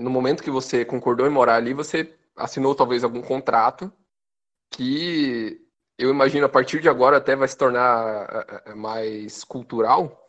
No 0.00 0.08
momento 0.08 0.42
que 0.42 0.50
você 0.50 0.82
concordou 0.82 1.26
em 1.26 1.30
morar 1.30 1.56
ali, 1.56 1.74
você 1.74 2.16
assinou 2.34 2.74
talvez 2.74 3.04
algum 3.04 3.20
contrato 3.20 3.92
que 4.70 5.65
eu 5.98 6.10
imagino 6.10 6.44
a 6.46 6.48
partir 6.48 6.80
de 6.80 6.88
agora 6.88 7.16
até 7.16 7.34
vai 7.34 7.48
se 7.48 7.56
tornar 7.56 8.28
eh, 8.30 8.62
eh, 8.66 8.74
mais 8.74 9.42
cultural, 9.44 10.28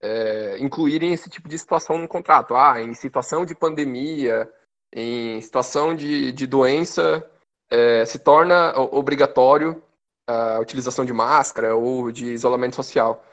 é, 0.00 0.58
incluírem 0.58 1.12
esse 1.12 1.28
tipo 1.30 1.48
de 1.48 1.58
situação 1.58 1.98
no 1.98 2.08
contrato. 2.08 2.54
Ah, 2.54 2.80
em 2.80 2.94
situação 2.94 3.44
de 3.44 3.54
pandemia, 3.54 4.50
em 4.92 5.40
situação 5.40 5.94
de, 5.94 6.32
de 6.32 6.46
doença, 6.46 7.28
é, 7.70 8.04
se 8.04 8.18
torna 8.18 8.78
obrigatório 8.78 9.82
a 10.26 10.58
utilização 10.58 11.04
de 11.04 11.12
máscara 11.12 11.74
ou 11.76 12.10
de 12.10 12.32
isolamento 12.32 12.76
social. 12.76 13.24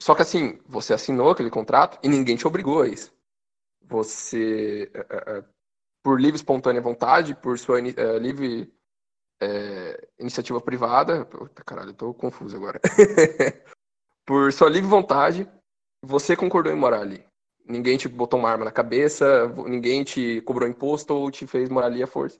Só 0.00 0.14
que 0.14 0.22
assim, 0.22 0.60
você 0.66 0.94
assinou 0.94 1.30
aquele 1.30 1.50
contrato 1.50 1.98
e 2.02 2.08
ninguém 2.08 2.36
te 2.36 2.46
obrigou 2.46 2.82
a 2.82 2.88
isso. 2.88 3.12
Você 3.82 4.90
por 6.02 6.20
livre 6.20 6.36
espontânea 6.36 6.82
vontade, 6.82 7.34
por 7.34 7.58
sua 7.58 7.80
livre 7.80 8.72
é, 9.40 10.08
iniciativa 10.18 10.60
privada. 10.60 11.24
Puta, 11.24 11.62
caralho, 11.64 11.90
eu 11.90 11.94
tô 11.94 12.14
confuso 12.14 12.56
agora. 12.56 12.80
por 14.26 14.52
sua 14.52 14.68
livre 14.68 14.88
vontade, 14.88 15.48
você 16.02 16.36
concordou 16.36 16.72
em 16.72 16.76
morar 16.76 17.00
ali. 17.00 17.24
Ninguém 17.66 17.96
te 17.96 18.08
botou 18.08 18.38
uma 18.38 18.50
arma 18.50 18.64
na 18.64 18.72
cabeça, 18.72 19.48
ninguém 19.66 20.04
te 20.04 20.42
cobrou 20.42 20.68
imposto 20.68 21.14
ou 21.14 21.30
te 21.30 21.46
fez 21.46 21.68
morar 21.68 21.86
ali 21.86 22.02
à 22.02 22.06
força. 22.06 22.38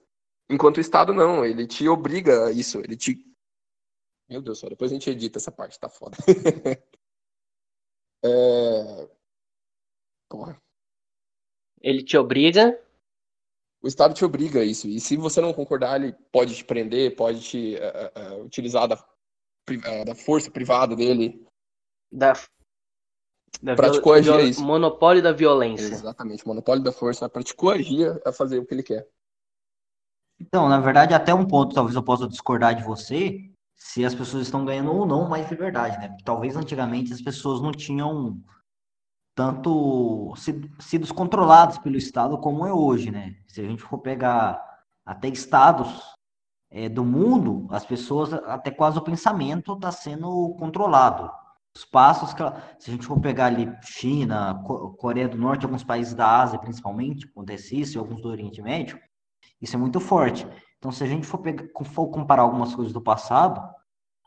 Enquanto 0.50 0.76
o 0.76 0.80
Estado 0.80 1.14
não, 1.14 1.44
ele 1.44 1.66
te 1.66 1.88
obriga 1.88 2.46
a 2.46 2.50
isso, 2.50 2.78
ele 2.80 2.96
te. 2.96 3.24
Meu 4.28 4.42
Deus, 4.42 4.58
só 4.58 4.68
depois 4.68 4.90
a 4.90 4.94
gente 4.94 5.08
edita 5.08 5.38
essa 5.38 5.50
parte, 5.50 5.80
tá 5.80 5.88
foda. 5.88 6.16
é... 8.22 9.08
Porra. 10.28 10.60
Ele 11.80 12.02
te 12.02 12.16
obriga 12.16 12.78
o 13.84 13.86
Estado 13.86 14.14
te 14.14 14.24
obriga 14.24 14.60
a 14.60 14.64
isso. 14.64 14.88
E 14.88 14.98
se 14.98 15.14
você 15.14 15.42
não 15.42 15.52
concordar, 15.52 16.00
ele 16.00 16.16
pode 16.32 16.54
te 16.54 16.64
prender, 16.64 17.14
pode 17.14 17.42
te 17.42 17.76
uh, 17.76 18.38
uh, 18.38 18.42
utilizar 18.42 18.88
da, 18.88 18.94
uh, 18.96 20.04
da 20.06 20.14
força 20.14 20.50
privada 20.50 20.96
dele. 20.96 21.46
Da, 22.10 22.32
da 23.62 23.76
pra 23.76 23.90
te 23.90 24.00
coagir 24.00 24.32
a 24.32 24.40
isso. 24.40 24.64
Monopólio 24.64 25.22
da 25.22 25.32
violência. 25.32 25.84
Exatamente, 25.84 26.46
monopólio 26.46 26.82
da 26.82 26.92
força 26.92 27.28
para 27.28 27.42
te 27.42 27.54
coagir 27.54 28.18
a 28.24 28.32
fazer 28.32 28.58
o 28.58 28.64
que 28.64 28.72
ele 28.72 28.82
quer. 28.82 29.06
Então, 30.40 30.66
na 30.66 30.80
verdade, 30.80 31.12
até 31.12 31.34
um 31.34 31.46
ponto, 31.46 31.74
talvez 31.74 31.94
eu 31.94 32.02
possa 32.02 32.26
discordar 32.26 32.74
de 32.74 32.82
você, 32.82 33.52
se 33.76 34.02
as 34.02 34.14
pessoas 34.14 34.44
estão 34.44 34.64
ganhando 34.64 34.94
ou 34.94 35.04
não 35.04 35.28
mais 35.28 35.50
liberdade, 35.50 35.98
né? 35.98 36.08
Porque 36.08 36.24
talvez 36.24 36.56
antigamente 36.56 37.12
as 37.12 37.20
pessoas 37.20 37.60
não 37.60 37.70
tinham 37.70 38.40
tanto 39.34 40.32
sido 40.36 41.12
controlados 41.12 41.78
pelo 41.78 41.96
Estado 41.96 42.38
como 42.38 42.66
é 42.66 42.72
hoje, 42.72 43.10
né? 43.10 43.34
Se 43.48 43.60
a 43.60 43.64
gente 43.64 43.82
for 43.82 43.98
pegar 43.98 44.62
até 45.04 45.28
estados 45.28 46.02
é, 46.70 46.88
do 46.88 47.04
mundo, 47.04 47.66
as 47.70 47.84
pessoas, 47.84 48.32
até 48.32 48.70
quase 48.70 48.98
o 48.98 49.02
pensamento 49.02 49.74
está 49.74 49.90
sendo 49.90 50.54
controlado. 50.58 51.30
Os 51.76 51.84
passos 51.84 52.32
que, 52.32 52.42
se 52.78 52.90
a 52.90 52.92
gente 52.92 53.06
for 53.06 53.18
pegar 53.20 53.46
ali 53.46 53.72
China, 53.82 54.62
Coreia 54.98 55.28
do 55.28 55.36
Norte, 55.36 55.64
alguns 55.64 55.82
países 55.82 56.14
da 56.14 56.40
Ásia 56.40 56.58
principalmente, 56.58 57.26
acontece 57.26 57.80
isso, 57.80 57.96
e 57.96 57.98
alguns 57.98 58.22
do 58.22 58.28
Oriente 58.28 58.62
Médio, 58.62 58.98
isso 59.60 59.74
é 59.74 59.78
muito 59.78 59.98
forte. 59.98 60.46
Então, 60.78 60.92
se 60.92 61.02
a 61.02 61.06
gente 61.06 61.26
for, 61.26 61.38
pegar, 61.38 61.64
for 61.84 62.08
comparar 62.08 62.42
algumas 62.42 62.74
coisas 62.74 62.92
do 62.92 63.00
passado, 63.00 63.60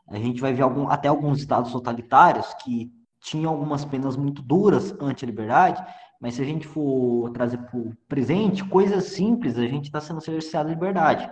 a 0.06 0.18
gente 0.18 0.40
vai 0.40 0.52
ver 0.52 0.62
algum, 0.62 0.88
até 0.88 1.08
alguns 1.08 1.38
estados 1.38 1.72
totalitários 1.72 2.52
que 2.62 2.92
tinha 3.20 3.48
algumas 3.48 3.84
penas 3.84 4.16
muito 4.16 4.42
duras 4.42 4.94
ante 5.00 5.24
a 5.24 5.26
liberdade, 5.26 5.84
mas 6.20 6.34
se 6.34 6.42
a 6.42 6.44
gente 6.44 6.66
for 6.66 7.30
trazer 7.30 7.58
para 7.58 7.78
o 7.78 7.94
presente, 8.08 8.64
coisas 8.64 9.04
simples, 9.04 9.56
a 9.56 9.66
gente 9.66 9.86
está 9.86 10.00
sendo 10.00 10.20
cerceado 10.20 10.68
de 10.68 10.74
liberdade, 10.74 11.30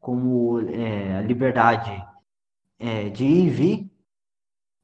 como 0.00 0.60
é, 0.60 1.18
a 1.18 1.22
liberdade 1.22 2.04
é, 2.78 3.08
de 3.10 3.24
ir 3.24 3.46
e 3.46 3.50
vir, 3.50 3.90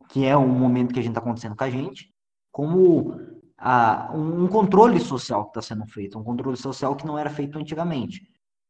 que 0.08 0.26
é 0.26 0.36
um 0.36 0.48
momento 0.48 0.92
que 0.92 1.00
a 1.00 1.02
gente 1.02 1.12
está 1.12 1.20
acontecendo 1.20 1.56
com 1.56 1.64
a 1.64 1.70
gente, 1.70 2.12
como 2.50 3.16
a, 3.56 4.10
um 4.14 4.46
controle 4.48 4.98
social 5.00 5.44
que 5.44 5.58
está 5.58 5.62
sendo 5.62 5.86
feito, 5.86 6.18
um 6.18 6.24
controle 6.24 6.56
social 6.56 6.96
que 6.96 7.06
não 7.06 7.18
era 7.18 7.30
feito 7.30 7.58
antigamente. 7.58 8.28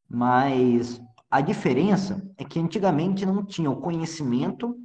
Mas 0.09 1.01
a 1.31 1.41
diferença 1.41 2.29
é 2.37 2.45
que 2.45 2.59
antigamente 2.59 3.25
não 3.25 3.45
tinha 3.45 3.71
o 3.71 3.81
conhecimento 3.81 4.77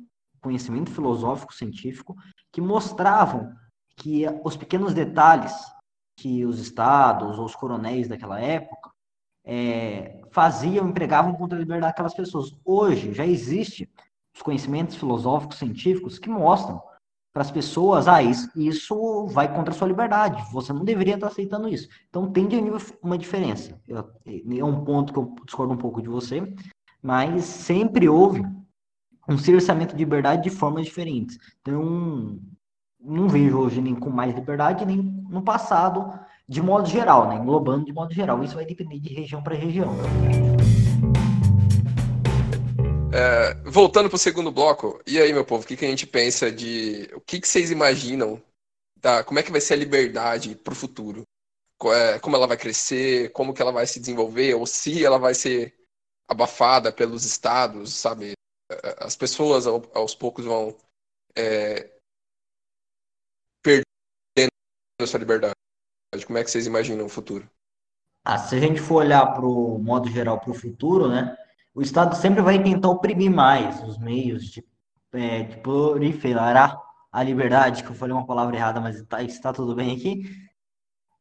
conhecimento 0.46 0.92
filosófico 0.92 1.56
científico 1.56 2.16
que 2.56 2.62
mostravam 2.62 3.52
que 3.98 4.24
os 4.42 4.56
pequenos 4.56 4.94
detalhes 4.94 5.54
que 6.18 6.46
os 6.46 6.58
estados 6.58 7.38
ou 7.38 7.44
os 7.44 7.54
coronéis 7.54 8.08
daquela 8.08 8.40
época 8.40 8.92
é, 9.46 10.22
faziam, 10.32 10.88
empregavam 10.88 11.36
contra 11.36 11.58
a 11.58 11.60
liberdade 11.60 11.92
daquelas 11.92 12.14
pessoas. 12.14 12.56
Hoje 12.64 13.14
já 13.14 13.26
existe 13.26 13.90
os 14.34 14.42
conhecimentos 14.42 14.96
filosóficos 14.96 15.58
científicos 15.58 16.18
que 16.18 16.30
mostram 16.30 16.82
para 17.34 17.42
as 17.42 17.52
pessoas, 17.52 18.08
ah, 18.08 18.24
isso, 18.24 18.50
isso 18.56 19.28
vai 19.28 19.54
contra 19.54 19.74
a 19.74 19.78
sua 19.78 19.90
liberdade, 19.90 20.42
você 20.54 20.72
não 20.72 20.86
deveria 20.86 21.16
estar 21.16 21.28
aceitando 21.28 21.68
isso. 21.68 21.90
Então 22.08 22.32
tem 22.32 22.48
uma 23.04 23.18
diferença. 23.18 23.78
Eu, 23.86 24.10
é 24.26 24.64
um 24.64 24.86
ponto 24.86 25.12
que 25.12 25.20
eu 25.20 25.36
discordo 25.44 25.74
um 25.74 25.78
pouco 25.78 26.02
de 26.02 26.08
você, 26.08 26.56
mas 27.04 27.44
sempre 27.44 28.08
houve 28.08 28.46
um 29.28 29.38
cerceamento 29.38 29.96
de 29.96 30.04
liberdade 30.04 30.44
de 30.44 30.50
formas 30.50 30.86
diferentes. 30.86 31.38
Então, 31.62 32.40
não 33.00 33.28
vejo 33.28 33.58
hoje 33.58 33.82
nem 33.82 33.96
com 33.96 34.10
mais 34.10 34.34
liberdade, 34.34 34.86
nem 34.86 34.98
no 34.98 35.42
passado, 35.42 36.20
de 36.48 36.62
modo 36.62 36.88
geral, 36.88 37.28
né? 37.28 37.36
englobando 37.36 37.86
de 37.86 37.94
modo 37.94 38.14
geral. 38.14 38.44
Isso 38.44 38.56
vai 38.56 38.66
depender 38.66 39.00
de 39.00 39.14
região 39.14 39.42
para 39.42 39.56
região. 39.56 39.96
É, 43.14 43.54
voltando 43.64 44.10
para 44.10 44.18
o 44.18 44.20
segundo 44.20 44.52
bloco, 44.52 45.02
e 45.08 45.20
aí, 45.20 45.32
meu 45.32 45.46
povo, 45.46 45.64
o 45.64 45.68
que, 45.68 45.78
que 45.78 45.86
a 45.86 45.90
gente 45.90 46.06
pensa 46.06 46.52
de. 46.52 47.10
O 47.16 47.22
que, 47.22 47.40
que 47.40 47.48
vocês 47.48 47.72
imaginam? 47.72 48.42
Da, 48.98 49.24
como 49.24 49.40
é 49.40 49.44
que 49.44 49.52
vai 49.52 49.62
ser 49.62 49.76
a 49.76 49.78
liberdade 49.78 50.56
para 50.56 50.74
o 50.74 50.76
futuro? 50.76 51.24
É, 51.86 52.20
como 52.20 52.36
ela 52.36 52.48
vai 52.48 52.58
crescer? 52.58 53.32
Como 53.32 53.54
que 53.54 53.62
ela 53.62 53.72
vai 53.72 53.86
se 53.88 54.00
desenvolver? 54.00 54.56
Ou 54.56 54.66
se 54.66 55.06
ela 55.06 55.18
vai 55.18 55.34
ser 55.34 55.74
abafada 56.28 56.92
pelos 56.92 57.24
estados, 57.24 57.94
sabe? 57.94 58.34
As 59.00 59.16
pessoas 59.16 59.68
aos 59.68 60.16
poucos 60.16 60.46
vão 60.46 60.76
é, 61.36 61.92
perdendo 63.62 64.50
a 65.02 65.08
sua 65.08 65.20
liberdade. 65.20 65.56
Como 66.26 66.38
é 66.38 66.44
que 66.44 66.50
vocês 66.50 66.66
imaginam 66.66 67.06
o 67.06 67.10
futuro? 67.10 67.50
Ah, 68.24 68.38
se 68.38 68.56
a 68.56 68.60
gente 68.60 68.80
for 68.80 68.96
olhar 68.96 69.26
para 69.34 69.46
o 69.46 69.78
modo 69.78 70.10
geral 70.10 70.40
para 70.40 70.52
o 70.52 70.56
futuro, 70.56 71.10
né, 71.10 71.38
o 71.74 71.82
Estado 71.82 72.16
sempre 72.16 72.42
vai 72.42 72.62
tentar 72.62 72.90
oprimir 72.90 73.30
mais 73.30 73.84
os 73.84 73.98
meios 73.98 74.46
de, 74.46 74.66
é, 75.14 75.44
de 75.44 75.58
proliferar 75.58 76.82
a 77.12 77.24
liberdade, 77.24 77.84
que 77.84 77.90
eu 77.90 77.96
falei 77.96 78.16
uma 78.16 78.26
palavra 78.26 78.56
errada, 78.56 78.82
mas 78.82 78.96
está, 78.96 79.22
está 79.22 79.54
tudo 79.54 79.76
bem 79.76 79.96
aqui. 79.96 80.24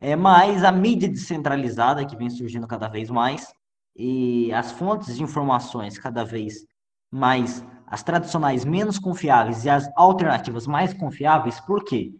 É 0.00 0.16
mais 0.16 0.64
a 0.64 0.72
mídia 0.72 1.08
descentralizada 1.08 2.04
que 2.06 2.16
vem 2.16 2.30
surgindo 2.30 2.66
cada 2.66 2.88
vez 2.88 3.10
mais 3.10 3.52
e 3.96 4.52
as 4.52 4.72
fontes 4.72 5.16
de 5.16 5.22
informações 5.22 5.98
cada 5.98 6.24
vez 6.24 6.66
mas 7.14 7.64
as 7.86 8.02
tradicionais 8.02 8.64
menos 8.64 8.98
confiáveis 8.98 9.64
e 9.64 9.70
as 9.70 9.88
alternativas 9.96 10.66
mais 10.66 10.92
confiáveis, 10.92 11.60
por 11.60 11.84
quê? 11.84 12.12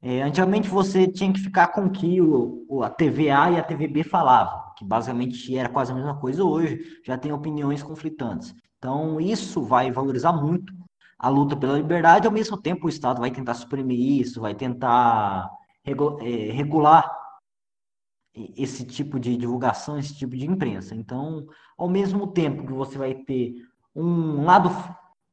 É, 0.00 0.22
antigamente 0.22 0.68
você 0.68 1.08
tinha 1.08 1.32
que 1.32 1.40
ficar 1.40 1.68
com 1.68 1.86
o 1.86 1.90
que 1.90 2.20
o, 2.20 2.80
a 2.84 2.88
TVA 2.88 3.50
e 3.50 3.58
a 3.58 3.62
TVB 3.64 4.04
falavam, 4.04 4.72
que 4.76 4.84
basicamente 4.84 5.56
era 5.56 5.68
quase 5.68 5.90
a 5.90 5.96
mesma 5.96 6.16
coisa 6.20 6.44
hoje, 6.44 7.00
já 7.04 7.18
tem 7.18 7.32
opiniões 7.32 7.82
conflitantes. 7.82 8.54
Então, 8.78 9.20
isso 9.20 9.64
vai 9.64 9.90
valorizar 9.90 10.32
muito 10.32 10.72
a 11.18 11.28
luta 11.28 11.56
pela 11.56 11.76
liberdade, 11.76 12.28
ao 12.28 12.32
mesmo 12.32 12.56
tempo 12.56 12.86
o 12.86 12.88
Estado 12.88 13.18
vai 13.18 13.32
tentar 13.32 13.54
suprimir 13.54 14.20
isso, 14.20 14.40
vai 14.40 14.54
tentar 14.54 15.50
é, 15.84 16.52
regular 16.52 17.10
esse 18.56 18.84
tipo 18.84 19.18
de 19.18 19.36
divulgação, 19.36 19.98
esse 19.98 20.14
tipo 20.14 20.36
de 20.36 20.46
imprensa. 20.46 20.94
Então, 20.94 21.46
ao 21.76 21.88
mesmo 21.88 22.28
tempo 22.28 22.64
que 22.64 22.72
você 22.72 22.96
vai 22.96 23.14
ter 23.14 23.54
um 23.96 24.44
lado 24.44 24.70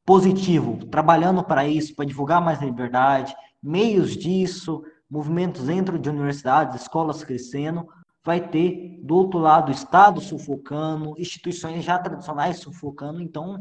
positivo, 0.06 0.86
trabalhando 0.86 1.44
para 1.44 1.66
isso, 1.66 1.94
para 1.94 2.06
divulgar 2.06 2.40
mais 2.40 2.60
liberdade, 2.60 3.34
meios 3.62 4.16
disso, 4.16 4.82
movimentos 5.08 5.66
dentro 5.66 5.98
de 5.98 6.08
universidades, 6.08 6.80
escolas 6.80 7.22
crescendo, 7.22 7.86
vai 8.24 8.48
ter 8.48 9.00
do 9.02 9.14
outro 9.14 9.38
lado 9.38 9.68
o 9.68 9.72
Estado 9.72 10.20
sufocando, 10.20 11.14
instituições 11.18 11.84
já 11.84 11.98
tradicionais 11.98 12.58
sufocando, 12.58 13.20
então 13.20 13.60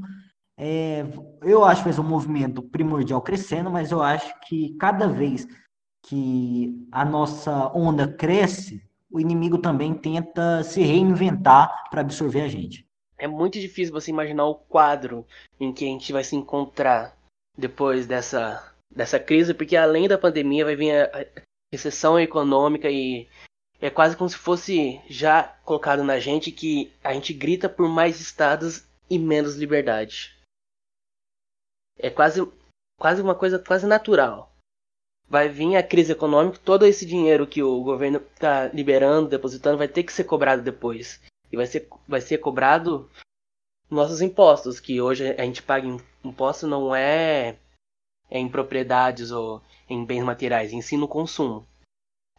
é, 0.57 1.05
eu 1.41 1.65
acho 1.65 1.83
que 1.83 1.91
ser 1.91 1.99
um 1.99 2.07
movimento 2.07 2.61
primordial 2.61 3.21
crescendo, 3.21 3.69
mas 3.69 3.91
eu 3.91 4.01
acho 4.01 4.33
que 4.47 4.75
cada 4.77 5.07
vez 5.07 5.45
que 6.05 6.87
a 6.91 7.03
nossa 7.03 7.71
onda 7.75 8.07
cresce, 8.07 8.81
o 9.11 9.19
inimigo 9.19 9.57
também 9.57 9.93
tenta 9.93 10.63
se 10.63 10.81
reinventar 10.81 11.89
para 11.89 12.01
absorver 12.01 12.41
a 12.41 12.47
gente 12.47 12.85
é 13.23 13.27
muito 13.27 13.57
difícil 13.57 13.93
você 13.93 14.11
imaginar 14.11 14.45
o 14.47 14.55
quadro 14.55 15.25
em 15.57 15.71
que 15.71 15.85
a 15.85 15.87
gente 15.87 16.11
vai 16.11 16.25
se 16.25 16.35
encontrar 16.35 17.17
depois 17.57 18.05
dessa, 18.05 18.75
dessa 18.93 19.17
crise, 19.17 19.53
porque 19.53 19.77
além 19.77 20.09
da 20.09 20.17
pandemia 20.17 20.65
vai 20.65 20.75
vir 20.75 20.91
a 20.91 21.25
recessão 21.71 22.19
econômica 22.19 22.89
e 22.91 23.29
é 23.79 23.89
quase 23.89 24.17
como 24.17 24.29
se 24.29 24.35
fosse 24.35 24.99
já 25.07 25.43
colocado 25.63 26.03
na 26.03 26.19
gente 26.19 26.51
que 26.51 26.91
a 27.01 27.13
gente 27.13 27.33
grita 27.33 27.69
por 27.69 27.87
mais 27.87 28.19
estados 28.19 28.85
e 29.09 29.17
menos 29.17 29.55
liberdade. 29.55 30.37
É 31.97 32.09
quase, 32.09 32.45
quase 32.99 33.21
uma 33.21 33.35
coisa 33.35 33.57
quase 33.57 33.87
natural. 33.87 34.53
Vai 35.29 35.47
vir 35.47 35.77
a 35.77 35.83
crise 35.83 36.11
econômica, 36.11 36.59
todo 36.59 36.85
esse 36.85 37.05
dinheiro 37.05 37.47
que 37.47 37.63
o 37.63 37.81
governo 37.81 38.17
está 38.17 38.67
liberando, 38.67 39.29
depositando, 39.29 39.77
vai 39.77 39.87
ter 39.87 40.03
que 40.03 40.11
ser 40.11 40.25
cobrado 40.25 40.61
depois 40.61 41.21
e 41.53 41.55
vai 41.55 41.67
ser, 41.67 41.87
vai 42.07 42.19
ser 42.19 42.39
cobrado 42.39 43.07
nossos 43.87 44.21
impostos, 44.21 44.79
que 44.79 44.99
hoje 44.99 45.29
a 45.37 45.45
gente 45.45 45.61
paga 45.61 45.87
imposto 46.23 46.65
não 46.65 46.95
é, 46.95 47.59
é 48.27 48.39
em 48.39 48.49
propriedades 48.49 49.29
ou 49.29 49.61
em 49.87 50.03
bens 50.03 50.23
materiais, 50.23 50.73
em 50.73 50.81
si 50.81 50.97
no 50.97 51.07
consumo. 51.07 51.65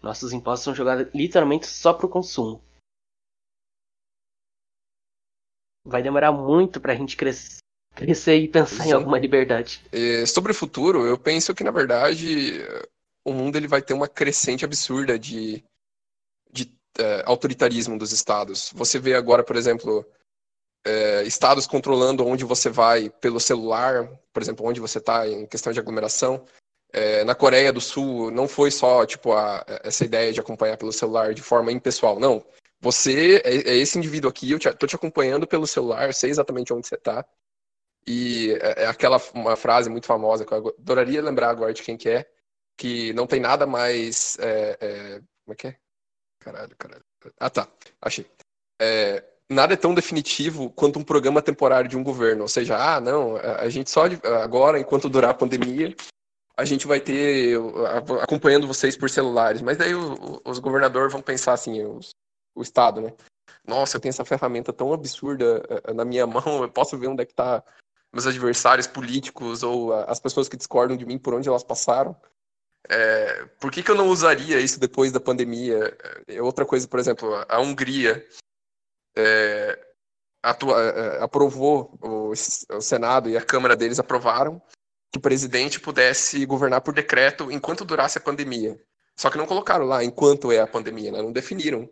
Nossos 0.02 0.33
impostos 0.33 0.64
são 0.64 0.75
jogados 0.75 1.06
literalmente 1.14 1.66
só 1.66 1.94
para 1.94 2.06
o 2.06 2.09
consumo. 2.09 2.61
vai 5.87 6.02
demorar 6.02 6.33
muito 6.33 6.80
pra 6.80 6.94
gente 6.94 7.14
crescer, 7.14 7.59
crescer 7.94 8.38
e 8.38 8.49
pensar 8.49 8.85
Sim. 8.85 8.88
em 8.88 8.92
alguma 8.92 9.18
liberdade. 9.18 9.83
É, 9.92 10.25
sobre 10.25 10.52
o 10.52 10.54
futuro, 10.54 11.04
eu 11.04 11.18
penso 11.18 11.54
que, 11.54 11.62
na 11.62 11.71
verdade, 11.71 12.59
o 13.23 13.33
mundo 13.33 13.56
ele 13.56 13.68
vai 13.68 13.83
ter 13.83 13.92
uma 13.92 14.09
crescente 14.09 14.64
absurda 14.64 15.18
de 15.18 15.62
é, 16.98 17.22
autoritarismo 17.26 17.98
dos 17.98 18.12
estados. 18.12 18.70
Você 18.74 18.98
vê 18.98 19.14
agora, 19.14 19.42
por 19.42 19.56
exemplo, 19.56 20.06
é, 20.84 21.22
estados 21.24 21.66
controlando 21.66 22.26
onde 22.26 22.44
você 22.44 22.68
vai 22.68 23.08
pelo 23.08 23.40
celular, 23.40 24.08
por 24.32 24.42
exemplo, 24.42 24.66
onde 24.66 24.80
você 24.80 24.98
está 24.98 25.26
em 25.28 25.46
questão 25.46 25.72
de 25.72 25.80
aglomeração. 25.80 26.44
É, 26.92 27.24
na 27.24 27.34
Coreia 27.34 27.72
do 27.72 27.80
Sul 27.80 28.30
não 28.30 28.46
foi 28.46 28.70
só 28.70 29.04
tipo 29.04 29.32
a, 29.32 29.64
essa 29.82 30.04
ideia 30.04 30.32
de 30.32 30.40
acompanhar 30.40 30.76
pelo 30.76 30.92
celular 30.92 31.34
de 31.34 31.42
forma 31.42 31.72
impessoal, 31.72 32.20
não. 32.20 32.44
Você 32.80 33.42
é, 33.44 33.70
é 33.70 33.76
esse 33.76 33.98
indivíduo 33.98 34.30
aqui, 34.30 34.50
eu 34.50 34.58
estou 34.58 34.72
te, 34.74 34.86
te, 34.86 34.94
acompanhando 34.94 35.46
pelo 35.46 35.66
celular, 35.66 36.12
sei 36.14 36.30
exatamente 36.30 36.72
onde 36.72 36.86
você 36.86 36.96
está. 36.96 37.24
E 38.06 38.52
é, 38.60 38.84
é 38.84 38.86
aquela 38.86 39.20
uma 39.34 39.56
frase 39.56 39.88
muito 39.88 40.06
famosa 40.06 40.44
que 40.44 40.52
eu 40.52 40.74
adoraria 40.78 41.22
lembrar 41.22 41.50
agora 41.50 41.72
de 41.72 41.82
quem 41.82 41.96
que 41.96 42.08
é, 42.08 42.30
que 42.76 43.12
não 43.14 43.26
tem 43.26 43.40
nada 43.40 43.66
mais. 43.66 44.36
É, 44.38 44.78
é, 44.80 45.20
como 45.44 45.52
é 45.52 45.56
que 45.56 45.66
é? 45.68 45.76
Caralho, 46.44 46.76
caralho. 46.76 47.04
Ah, 47.40 47.48
tá. 47.48 47.66
Achei. 48.02 48.26
É, 48.78 49.24
nada 49.50 49.72
é 49.72 49.76
tão 49.76 49.94
definitivo 49.94 50.70
quanto 50.70 50.98
um 50.98 51.04
programa 51.04 51.40
temporário 51.40 51.88
de 51.88 51.96
um 51.96 52.04
governo. 52.04 52.42
Ou 52.42 52.48
seja, 52.48 52.76
ah, 52.76 53.00
não, 53.00 53.36
a 53.36 53.68
gente 53.70 53.90
só 53.90 54.02
agora, 54.42 54.78
enquanto 54.78 55.08
durar 55.08 55.30
a 55.30 55.34
pandemia, 55.34 55.96
a 56.54 56.64
gente 56.66 56.86
vai 56.86 57.00
ter 57.00 57.58
acompanhando 58.20 58.68
vocês 58.68 58.94
por 58.94 59.08
celulares. 59.08 59.62
Mas 59.62 59.78
daí 59.78 59.94
os 59.94 60.58
governadores 60.58 61.12
vão 61.12 61.22
pensar 61.22 61.54
assim, 61.54 61.82
os, 61.82 62.10
o 62.54 62.60
Estado, 62.60 63.00
né? 63.00 63.14
Nossa, 63.66 63.96
eu 63.96 64.00
tenho 64.00 64.10
essa 64.10 64.24
ferramenta 64.24 64.70
tão 64.70 64.92
absurda 64.92 65.62
eh, 65.68 65.94
na 65.94 66.04
minha 66.04 66.26
mão, 66.28 66.62
eu 66.62 66.70
posso 66.70 66.98
ver 66.98 67.08
onde 67.08 67.22
é 67.22 67.26
que 67.26 67.34
tá 67.34 67.64
meus 68.12 68.26
adversários 68.26 68.86
políticos 68.86 69.62
ou 69.62 69.94
as 69.94 70.20
pessoas 70.20 70.48
que 70.48 70.58
discordam 70.58 70.96
de 70.96 71.06
mim 71.06 71.18
por 71.18 71.32
onde 71.32 71.48
elas 71.48 71.64
passaram. 71.64 72.14
É, 72.88 73.47
por 73.59 73.71
que, 73.71 73.83
que 73.83 73.91
eu 73.91 73.95
não 73.95 74.09
usaria 74.09 74.61
isso 74.61 74.79
depois 74.79 75.11
da 75.11 75.21
pandemia? 75.21 75.97
É, 76.29 76.43
outra 76.43 76.67
coisa, 76.67 76.87
por 76.87 76.99
exemplo, 76.99 77.35
a 77.49 77.61
Hungria 77.61 78.25
é, 79.17 79.79
atua, 80.43 80.83
é, 80.83 81.23
aprovou, 81.23 81.99
o, 82.03 82.33
o 82.33 82.81
Senado 82.81 83.31
e 83.31 83.37
a 83.37 83.45
Câmara 83.45 83.76
deles 83.76 83.99
aprovaram 83.99 84.61
que 85.11 85.19
o 85.19 85.23
presidente 85.23 85.81
pudesse 85.81 86.45
governar 86.45 86.81
por 86.81 86.93
decreto 86.93 87.50
enquanto 87.50 87.85
durasse 87.85 88.19
a 88.19 88.21
pandemia. 88.21 88.79
Só 89.17 89.31
que 89.31 89.38
não 89.38 89.47
colocaram 89.47 89.85
lá 89.87 90.03
enquanto 90.03 90.50
é 90.50 90.59
a 90.59 90.67
pandemia, 90.67 91.12
né? 91.12 91.23
não 91.23 91.33
definiram. 91.33 91.88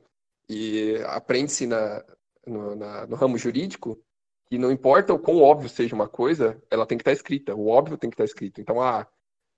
E 0.49 0.97
aprende-se 1.07 1.67
no, 1.67 2.75
no 3.07 3.15
ramo 3.15 3.39
jurídico 3.39 3.99
que 4.47 4.59
não 4.59 4.71
importa 4.71 5.15
o 5.15 5.19
quão 5.19 5.41
óbvio 5.41 5.69
seja 5.69 5.95
uma 5.95 6.09
coisa, 6.09 6.61
ela 6.71 6.85
tem 6.85 6.99
que 6.99 7.03
estar 7.03 7.13
escrita. 7.13 7.55
O 7.55 7.69
óbvio 7.69 7.97
tem 7.97 8.11
que 8.11 8.15
estar 8.15 8.25
escrito. 8.25 8.61
Então, 8.61 8.83
ah, 8.83 9.07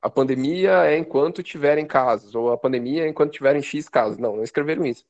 a 0.04 0.10
pandemia 0.10 0.84
é 0.84 0.98
enquanto 0.98 1.42
tiverem 1.42 1.86
casos, 1.86 2.34
ou 2.34 2.52
a 2.52 2.58
pandemia 2.58 3.06
é 3.06 3.08
enquanto 3.08 3.32
tiverem 3.32 3.62
X 3.62 3.88
casos. 3.88 4.18
Não, 4.18 4.36
não 4.36 4.44
escreveram 4.44 4.84
isso. 4.84 5.02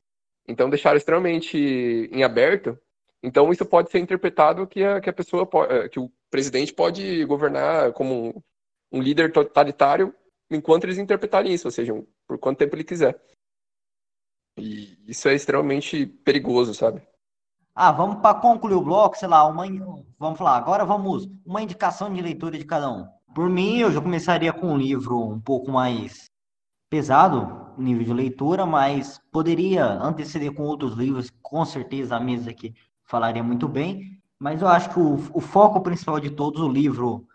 Então, 0.47 0.71
deixaram 0.71 0.97
extremamente 0.97 1.59
em 2.13 2.23
aberto. 2.23 2.79
Então, 3.21 3.51
isso 3.51 3.67
pode 3.67 3.91
ser 3.91 3.99
interpretado 3.99 4.69
que 4.69 4.85
a, 4.85 5.01
que 5.01 5.11
a 5.11 5.13
pessoa, 5.13 5.49
eh, 5.69 5.89
que 5.89 5.99
o 5.99 6.09
presidente 6.31 6.73
pode 6.73 7.25
governar 7.25 7.93
como 7.93 8.29
um, 8.29 8.43
um 8.93 9.03
líder 9.03 9.33
totalitário 9.33 10.15
enquanto 10.49 10.85
eles 10.85 10.99
interpretarem 10.99 11.53
isso, 11.53 11.67
ou 11.67 11.73
seja, 11.73 11.93
por 12.25 12.39
quanto 12.39 12.59
tempo 12.59 12.77
ele 12.77 12.85
quiser. 12.85 13.21
E 14.57 14.97
isso 15.09 15.29
é 15.29 15.35
extremamente 15.35 16.07
perigoso, 16.07 16.73
sabe? 16.73 17.03
Ah, 17.75 17.91
vamos 17.91 18.23
para 18.23 18.39
concluir 18.39 18.77
o 18.77 18.85
bloco, 18.85 19.19
sei 19.19 19.27
lá, 19.27 19.45
uma, 19.45 19.67
vamos 20.17 20.39
falar, 20.39 20.57
agora 20.57 20.85
vamos, 20.85 21.29
uma 21.45 21.61
indicação 21.61 22.13
de 22.13 22.23
leitura 22.23 22.57
de 22.57 22.65
cada 22.65 22.89
um. 22.89 23.09
Por 23.35 23.51
mim, 23.51 23.79
eu 23.79 23.91
já 23.91 24.01
começaria 24.01 24.53
com 24.53 24.69
um 24.69 24.77
livro 24.77 25.19
um 25.19 25.41
pouco 25.41 25.71
mais 25.71 26.31
pesado, 26.89 27.73
nível 27.77 28.05
de 28.05 28.13
leitura, 28.13 28.65
mas 28.65 29.21
poderia 29.33 29.85
anteceder 29.85 30.53
com 30.53 30.63
outros 30.63 30.95
livros, 30.95 31.33
com 31.43 31.65
certeza 31.65 32.15
a 32.15 32.21
mesa 32.21 32.51
aqui 32.51 32.73
falaria 33.05 33.43
muito 33.43 33.67
bem, 33.67 34.21
mas 34.39 34.63
eu 34.63 34.69
acho 34.69 34.91
que 34.91 35.01
o, 35.01 35.15
o 35.33 35.41
foco 35.41 35.81
principal 35.81 36.21
de 36.21 36.31
todos, 36.31 36.61
o 36.61 36.69
livro 36.69 37.27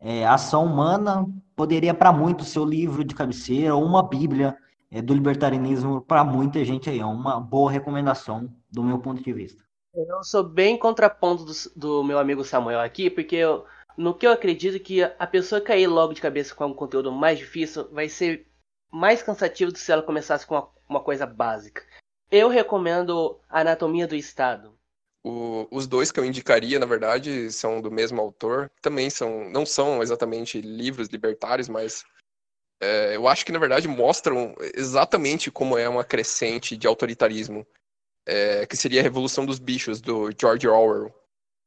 é, 0.00 0.26
Ação 0.26 0.64
Humana, 0.64 1.26
poderia 1.54 1.92
para 1.92 2.12
muito 2.12 2.44
ser 2.44 2.60
o 2.60 2.64
livro 2.64 3.04
de 3.04 3.14
cabeceira 3.14 3.74
ou 3.74 3.84
uma 3.84 4.02
bíblia 4.02 4.56
é, 4.90 5.02
do 5.02 5.12
libertarianismo 5.12 6.00
para 6.00 6.24
muita 6.24 6.64
gente 6.64 6.88
aí, 6.88 6.98
é 6.98 7.04
uma 7.04 7.38
boa 7.38 7.70
recomendação 7.70 8.50
do 8.70 8.82
meu 8.82 8.98
ponto 8.98 9.22
de 9.22 9.32
vista. 9.32 9.62
Eu 9.94 10.24
sou 10.24 10.42
bem 10.42 10.78
contraponto 10.78 11.44
do, 11.44 11.52
do 11.76 12.04
meu 12.04 12.18
amigo 12.18 12.42
Samuel 12.42 12.80
aqui, 12.80 13.10
porque 13.10 13.36
eu 13.36 13.66
no 13.96 14.14
que 14.14 14.26
eu 14.26 14.32
acredito 14.32 14.82
que 14.82 15.02
a 15.02 15.26
pessoa 15.26 15.60
cair 15.60 15.86
logo 15.86 16.12
de 16.12 16.20
cabeça 16.20 16.54
com 16.54 16.66
um 16.66 16.74
conteúdo 16.74 17.12
mais 17.12 17.38
difícil 17.38 17.88
vai 17.90 18.08
ser 18.08 18.46
mais 18.90 19.22
cansativo 19.22 19.70
do 19.70 19.74
que 19.74 19.80
se 19.80 19.92
ela 19.92 20.02
começasse 20.02 20.46
com 20.46 20.54
uma, 20.54 20.68
uma 20.88 21.00
coisa 21.00 21.26
básica. 21.26 21.82
Eu 22.30 22.48
recomendo 22.48 23.40
Anatomia 23.48 24.06
do 24.06 24.14
Estado. 24.14 24.78
O, 25.24 25.68
os 25.70 25.86
dois 25.86 26.10
que 26.10 26.18
eu 26.18 26.24
indicaria, 26.24 26.78
na 26.78 26.86
verdade, 26.86 27.50
são 27.52 27.80
do 27.80 27.90
mesmo 27.90 28.20
autor. 28.20 28.70
Também 28.80 29.08
são, 29.08 29.48
não 29.50 29.64
são 29.64 30.02
exatamente 30.02 30.60
livros 30.60 31.08
libertários, 31.08 31.68
mas 31.68 32.04
é, 32.80 33.14
eu 33.14 33.28
acho 33.28 33.46
que 33.46 33.52
na 33.52 33.60
verdade 33.60 33.86
mostram 33.86 34.54
exatamente 34.74 35.50
como 35.50 35.78
é 35.78 35.88
uma 35.88 36.02
crescente 36.02 36.76
de 36.76 36.86
autoritarismo, 36.86 37.64
é, 38.26 38.66
que 38.66 38.76
seria 38.76 39.00
a 39.00 39.02
Revolução 39.04 39.46
dos 39.46 39.60
Bichos 39.60 40.00
do 40.00 40.30
George 40.38 40.66
Orwell 40.66 41.14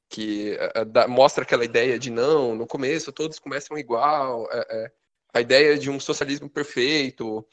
que 0.10 0.58
uh, 0.78 0.86
dá, 0.86 1.08
mostra 1.08 1.44
aquela 1.44 1.66
ideia 1.66 1.98
de 1.98 2.10
não, 2.10 2.56
no 2.56 2.68
começo 2.68 3.12
todos 3.12 3.40
começam 3.40 3.78
igual, 3.78 4.48
é, 4.52 4.68
é, 4.70 4.92
a 5.34 5.42
ideia 5.42 5.78
de 5.78 5.90
um 5.90 6.00
socialismo 6.00 6.50
perfeito, 6.50 7.46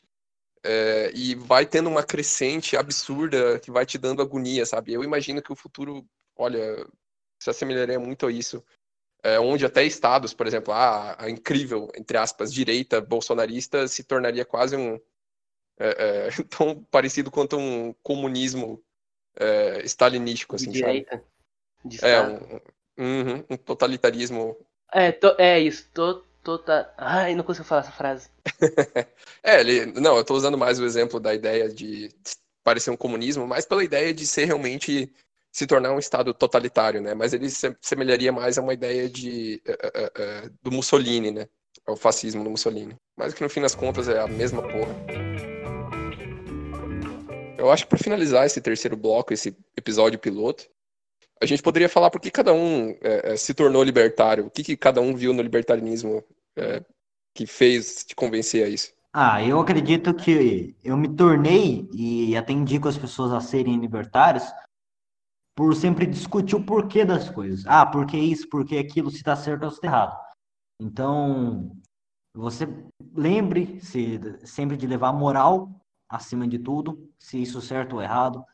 é, 0.65 1.11
e 1.15 1.35
vai 1.35 1.67
tendo 1.67 1.89
uma 1.89 2.05
crescente 2.05 2.77
absurda 2.77 3.59
que 3.59 3.71
vai 3.71 3.85
te 3.85 3.99
dando 3.99 4.23
agonia, 4.23 4.65
sabe? 4.65 4.93
Eu 4.93 5.03
imagino 5.03 5.43
que 5.43 5.53
o 5.53 5.57
futuro, 5.57 6.07
olha, 6.37 6.87
se 7.41 7.51
assemelharia 7.51 7.99
muito 7.99 8.27
a 8.27 8.33
isso, 8.33 8.65
é, 9.25 9.41
onde 9.41 9.67
até 9.67 9.85
estados, 9.85 10.33
por 10.33 10.47
exemplo, 10.47 10.73
a, 10.73 11.21
a, 11.21 11.31
incrível, 11.31 11.91
entre 11.97 12.17
aspas, 12.17 12.53
direita 12.53 13.01
bolsonarista 13.01 13.89
se 13.89 14.05
tornaria 14.05 14.45
quase 14.45 14.77
um 14.77 15.01
é, 15.79 16.29
tão 16.57 16.85
parecido 16.85 17.31
quanto 17.31 17.57
um 17.57 17.93
comunismo 18.03 18.83
stalinístico, 19.85 20.57
assim, 20.57 20.71
direita. 20.71 21.17
sabe? 21.17 21.32
De 21.85 22.05
é, 22.05 22.21
um, 22.23 22.61
um, 22.99 23.45
um, 23.51 23.57
totalitarismo. 23.57 24.57
É, 24.93 25.13
to, 25.13 25.35
é 25.39 25.59
isso. 25.59 25.89
To, 25.93 26.23
tota... 26.43 26.93
Ai, 26.97 27.35
não 27.35 27.45
consigo 27.45 27.67
falar 27.67 27.83
essa 27.83 27.93
frase. 27.93 28.29
é, 29.43 29.61
ele. 29.61 29.87
Não, 29.87 30.17
eu 30.17 30.25
tô 30.25 30.35
usando 30.35 30.59
mais 30.59 30.79
o 30.79 30.85
exemplo 30.85 31.19
da 31.19 31.35
ideia 31.35 31.69
de 31.69 32.11
parecer 32.63 32.91
um 32.91 32.97
comunismo, 32.97 33.47
mais 33.47 33.65
pela 33.65 33.83
ideia 33.83 34.15
de 34.15 34.27
ser 34.27 34.45
realmente 34.45 35.13
se 35.53 35.67
tornar 35.67 35.93
um 35.93 35.99
estado 35.99 36.33
totalitário, 36.33 37.01
né? 37.01 37.15
Mas 37.15 37.35
ele 37.35 37.51
se 37.51 37.77
semelharia 37.81 38.33
mais 38.33 38.57
a 38.57 38.63
uma 38.63 38.73
ideia 38.73 39.09
de 39.09 39.63
uh, 39.67 39.73
uh, 39.73 40.47
uh, 40.47 40.51
do 40.63 40.73
Mussolini, 40.73 41.31
né? 41.31 41.47
O 41.87 41.97
fascismo 41.97 42.43
do 42.43 42.51
Mussolini. 42.51 42.97
Mas 43.17 43.35
que 43.35 43.43
no 43.43 43.51
fim 43.51 43.61
das 43.61 43.75
contas 43.75 44.09
é 44.09 44.19
a 44.19 44.27
mesma 44.27 44.63
porra. 44.63 44.95
Eu 47.59 47.71
acho 47.71 47.85
que 47.85 47.91
para 47.91 47.99
finalizar 47.99 48.47
esse 48.47 48.61
terceiro 48.61 48.97
bloco, 48.97 49.33
esse 49.33 49.57
episódio 49.77 50.19
piloto, 50.19 50.65
a 51.43 51.47
gente 51.47 51.63
poderia 51.63 51.89
falar 51.89 52.09
por 52.09 52.21
que 52.21 52.31
cada 52.31 52.55
um 52.55 52.91
é, 53.01 53.33
é, 53.33 53.37
se 53.37 53.53
tornou 53.53 53.83
libertário, 53.83 54.47
o 54.47 54.51
que, 54.51 54.63
que 54.63 54.77
cada 54.77 55.01
um 55.01 55.15
viu 55.15 55.33
no 55.33 55.43
libertarianismo 55.43 56.23
é, 56.57 56.85
que 57.35 57.47
fez 57.47 58.05
te 58.05 58.15
convencer 58.15 58.65
a 58.65 58.69
isso. 58.69 58.93
Ah, 59.13 59.45
eu 59.45 59.59
acredito 59.59 60.15
que 60.15 60.77
eu 60.85 60.97
me 60.97 61.09
tornei 61.09 61.89
e 61.93 62.37
até 62.37 62.53
indico 62.53 62.89
as 62.89 62.97
pessoas 62.97 63.33
a 63.33 63.41
serem 63.41 63.79
libertários 63.79 64.45
por 65.55 65.75
sempre 65.75 66.07
discutir 66.07 66.55
o 66.55 66.65
porquê 66.65 67.05
das 67.05 67.29
coisas. 67.29 67.67
Ah, 67.67 67.85
por 67.85 68.07
que 68.07 68.17
isso, 68.17 68.49
por 68.49 68.65
que 68.65 68.79
aquilo, 68.79 69.11
se 69.11 69.17
está 69.17 69.35
certo 69.35 69.65
ou 69.65 69.71
se 69.71 69.77
está 69.77 69.89
errado. 69.89 70.19
Então, 70.81 71.77
você 72.35 72.67
lembre-se 73.15 74.19
sempre 74.47 74.77
de 74.77 74.87
levar 74.87 75.09
a 75.09 75.13
moral 75.13 75.69
acima 76.09 76.47
de 76.47 76.59
tudo, 76.59 77.11
se 77.19 77.43
isso 77.43 77.59
é 77.59 77.63
certo 77.63 77.97
ou 77.97 78.03
errado, 78.03 78.45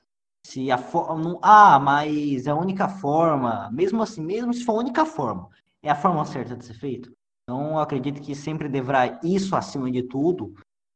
se 0.49 0.71
a 0.71 0.79
forma. 0.79 1.39
Ah, 1.43 1.79
mas 1.79 2.47
é 2.47 2.51
a 2.51 2.55
única 2.55 2.89
forma. 2.89 3.71
Mesmo 3.71 4.03
assim, 4.03 4.25
mesmo 4.25 4.55
se 4.55 4.65
for 4.65 4.73
a 4.73 4.79
única 4.81 5.05
forma, 5.05 5.49
é 5.83 5.91
a 5.91 5.95
forma 5.95 6.25
certa 6.25 6.57
de 6.57 6.65
ser 6.65 6.75
feito. 6.75 7.13
Então, 7.45 7.79
acredito 7.79 8.23
que 8.23 8.35
sempre 8.35 8.69
deverá 8.69 9.21
isso 9.23 9.55
acima 9.55 9.91
de 9.91 10.03
tudo 10.03 10.55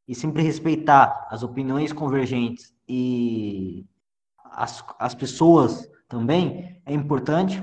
e 0.09 0.15
sempre 0.15 0.43
respeitar 0.43 1.27
as 1.31 1.43
opiniões 1.43 1.93
convergentes 1.93 2.75
e 2.89 3.85
as, 4.45 4.83
as 4.99 5.15
pessoas 5.15 5.87
também 6.09 6.81
é 6.87 6.95
importante. 6.95 7.63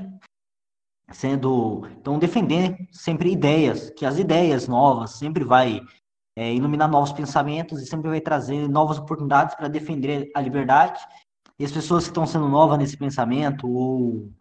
Sendo. 1.11 1.87
Então, 1.99 2.19
defender 2.19 2.77
sempre 2.91 3.31
ideias, 3.31 3.89
que 3.89 4.05
as 4.05 4.19
ideias 4.19 4.67
novas 4.67 5.13
sempre 5.17 5.43
vai 5.43 5.81
é, 6.37 6.53
iluminar 6.53 6.87
novos 6.87 7.11
pensamentos 7.11 7.81
e 7.81 7.87
sempre 7.87 8.09
vai 8.09 8.21
trazer 8.21 8.67
novas 8.67 8.99
oportunidades 8.99 9.55
para 9.55 9.67
defender 9.67 10.29
a 10.35 10.41
liberdade 10.41 11.01
e 11.59 11.65
as 11.65 11.71
pessoas 11.71 12.05
que 12.05 12.11
estão 12.11 12.25
sendo 12.25 12.47
novas 12.47 12.79
nesse 12.79 12.95
pensamento 12.95 13.69
ou 13.69 14.31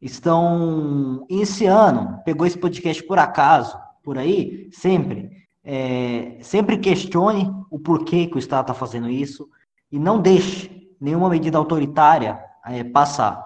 estão 0.00 1.26
iniciando, 1.28 2.22
pegou 2.24 2.46
esse 2.46 2.58
podcast 2.58 3.02
por 3.04 3.18
acaso, 3.18 3.78
por 4.02 4.16
aí, 4.16 4.70
sempre, 4.72 5.46
é, 5.62 6.42
sempre 6.42 6.78
questione 6.78 7.52
o 7.70 7.78
porquê 7.78 8.26
que 8.26 8.36
o 8.36 8.38
Estado 8.38 8.62
está 8.62 8.74
fazendo 8.74 9.10
isso 9.10 9.50
e 9.92 9.98
não 9.98 10.20
deixe 10.20 10.96
nenhuma 10.98 11.28
medida 11.28 11.58
autoritária 11.58 12.42
é, 12.64 12.82
passar. 12.82 13.44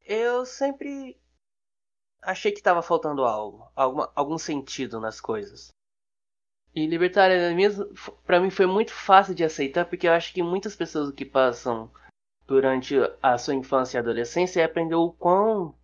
Eu 0.00 0.46
sempre 0.46 1.18
achei 2.22 2.50
que 2.50 2.58
estava 2.58 2.80
faltando 2.82 3.24
algo, 3.24 3.70
alguma, 3.76 4.10
algum 4.14 4.38
sentido 4.38 4.98
nas 5.00 5.20
coisas. 5.20 5.74
E 6.74 6.86
libertarianismo, 6.86 7.86
para 8.26 8.40
mim, 8.40 8.50
foi 8.50 8.66
muito 8.66 8.92
fácil 8.92 9.34
de 9.34 9.44
aceitar, 9.44 9.84
porque 9.84 10.08
eu 10.08 10.12
acho 10.12 10.32
que 10.34 10.42
muitas 10.42 10.74
pessoas 10.74 11.14
que 11.14 11.24
passam 11.24 11.88
durante 12.46 12.96
a 13.22 13.38
sua 13.38 13.54
infância 13.54 13.96
e 13.96 14.00
adolescência 14.00 14.64
aprendeu 14.64 15.00
o 15.02 15.12
quão 15.12 15.74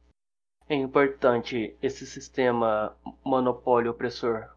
é 0.68 0.74
importante 0.74 1.76
esse 1.82 2.06
sistema 2.06 2.96
monopólio 3.24 3.90
opressor. 3.90 4.48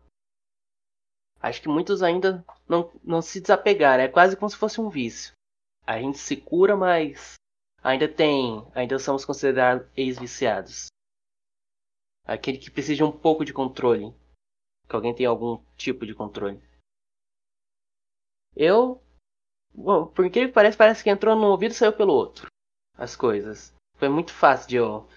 Acho 1.39 1.61
que 1.61 1.67
muitos 1.67 2.01
ainda 2.01 2.43
não, 2.67 2.91
não 3.03 3.21
se 3.21 3.41
desapegaram, 3.41 4.03
é 4.03 4.07
quase 4.07 4.35
como 4.35 4.49
se 4.49 4.57
fosse 4.57 4.79
um 4.79 4.89
vício. 4.89 5.33
A 5.85 5.99
gente 5.99 6.17
se 6.17 6.37
cura, 6.37 6.75
mas 6.75 7.33
ainda 7.83 8.07
tem, 8.07 8.65
ainda 8.73 8.97
somos 8.97 9.25
considerados 9.25 9.87
ex-viciados. 9.95 10.87
Aquele 12.25 12.57
que 12.57 12.71
precisa 12.71 12.95
de 12.95 13.03
um 13.03 13.11
pouco 13.11 13.43
de 13.43 13.51
controle. 13.51 14.13
Que 14.87 14.95
alguém 14.95 15.13
tenha 15.13 15.29
algum 15.29 15.63
tipo 15.75 16.05
de 16.05 16.13
controle. 16.13 16.61
Eu. 18.55 19.01
Bom, 19.73 20.07
por 20.07 20.29
que 20.29 20.47
parece, 20.47 20.77
parece 20.77 21.03
que 21.03 21.09
entrou 21.09 21.35
no 21.35 21.47
ouvido 21.47 21.71
e 21.71 21.75
saiu 21.75 21.93
pelo 21.93 22.13
outro. 22.13 22.47
As 22.95 23.15
coisas. 23.15 23.73
Foi 23.97 24.07
muito 24.09 24.33
fácil 24.33 24.69
de 24.69 24.75
eu 24.75 25.07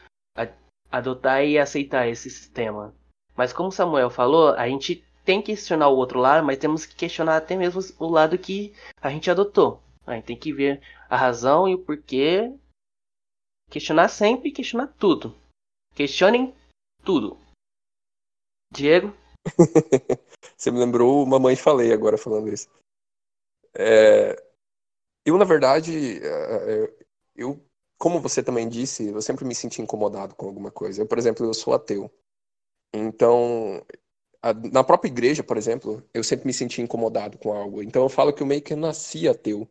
adotar 0.91 1.45
e 1.45 1.59
aceitar 1.59 2.09
esse 2.09 2.31
sistema. 2.31 2.95
Mas 3.37 3.53
como 3.53 3.71
Samuel 3.71 4.09
falou, 4.09 4.55
a 4.55 4.69
gente 4.69 5.05
tem 5.25 5.43
que 5.43 5.53
questionar 5.53 5.89
o 5.89 5.97
outro 5.97 6.19
lado, 6.19 6.47
mas 6.47 6.59
temos 6.59 6.87
que 6.87 6.95
questionar 6.95 7.37
até 7.37 7.57
mesmo 7.57 7.81
o 7.99 8.09
lado 8.09 8.39
que 8.39 8.73
a 9.01 9.11
gente 9.11 9.31
adotou. 9.31 9.83
A 10.07 10.15
gente 10.15 10.25
tem 10.25 10.39
que 10.39 10.53
ver 10.53 10.81
a 11.11 11.17
razão 11.17 11.69
e 11.69 11.75
o 11.75 11.85
porquê. 11.85 12.55
Questionar 13.69 14.09
sempre 14.09 14.53
questionar 14.53 14.87
tudo. 14.99 15.37
Questionem 15.95 16.55
tudo. 17.05 17.37
Diego? 18.73 19.13
Você 20.57 20.71
me 20.71 20.79
lembrou 20.79 21.25
Mamãe 21.27 21.57
Falei 21.57 21.93
agora 21.93 22.19
falando 22.19 22.53
isso. 22.53 22.69
É... 23.75 24.37
Eu, 25.25 25.37
na 25.39 25.45
verdade, 25.45 26.21
é, 26.25 26.85
é, 26.85 26.95
eu, 27.35 27.61
como 27.99 28.21
você 28.21 28.43
também 28.43 28.69
disse, 28.69 29.09
eu 29.09 29.21
sempre 29.21 29.45
me 29.45 29.57
senti 29.57 29.83
incomodado 29.83 30.37
com 30.37 30.47
alguma 30.47 30.71
coisa. 30.71 31.03
Eu, 31.03 31.07
por 31.07 31.19
exemplo, 31.19 31.45
eu 31.45 31.53
sou 31.53 31.75
ateu. 31.75 32.09
Então, 32.95 33.85
na 34.73 34.85
própria 34.85 35.09
igreja, 35.09 35.43
por 35.43 35.57
exemplo, 35.57 36.03
eu 36.15 36.23
sempre 36.23 36.47
me 36.47 36.53
senti 36.53 36.81
incomodado 36.81 37.39
com 37.39 37.53
algo. 37.53 37.83
Então 37.83 38.03
eu 38.03 38.09
falo 38.09 38.33
que 38.33 38.43
eu 38.43 38.47
meio 38.47 38.63
que 38.63 38.75
nasci 38.75 39.29
ateu. 39.29 39.69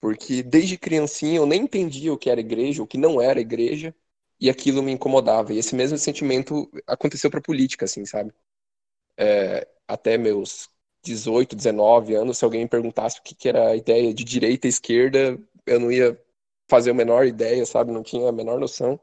Porque 0.00 0.42
desde 0.42 0.78
criancinha 0.78 1.38
eu 1.38 1.46
nem 1.46 1.62
entendia 1.62 2.12
o 2.12 2.18
que 2.18 2.30
era 2.30 2.40
igreja, 2.40 2.82
o 2.82 2.86
que 2.86 2.98
não 2.98 3.20
era 3.20 3.40
igreja 3.40 3.94
e 4.40 4.48
aquilo 4.48 4.82
me 4.82 4.92
incomodava. 4.92 5.52
E 5.52 5.58
esse 5.58 5.74
mesmo 5.74 5.98
sentimento 5.98 6.70
aconteceu 6.86 7.30
para 7.30 7.40
política, 7.40 7.84
assim, 7.84 8.04
sabe? 8.04 8.32
É, 9.18 9.66
até 9.86 10.16
meus 10.16 10.70
18, 11.02 11.56
19 11.56 12.14
anos, 12.14 12.38
se 12.38 12.44
alguém 12.44 12.62
me 12.62 12.68
perguntasse 12.68 13.18
o 13.18 13.22
que, 13.22 13.34
que 13.34 13.48
era 13.48 13.68
a 13.70 13.76
ideia 13.76 14.14
de 14.14 14.24
direita 14.24 14.66
e 14.66 14.70
esquerda, 14.70 15.38
eu 15.66 15.80
não 15.80 15.90
ia 15.90 16.20
fazer 16.70 16.90
a 16.90 16.94
menor 16.94 17.26
ideia, 17.26 17.64
sabe? 17.66 17.92
Não 17.92 18.02
tinha 18.02 18.28
a 18.28 18.32
menor 18.32 18.60
noção. 18.60 19.00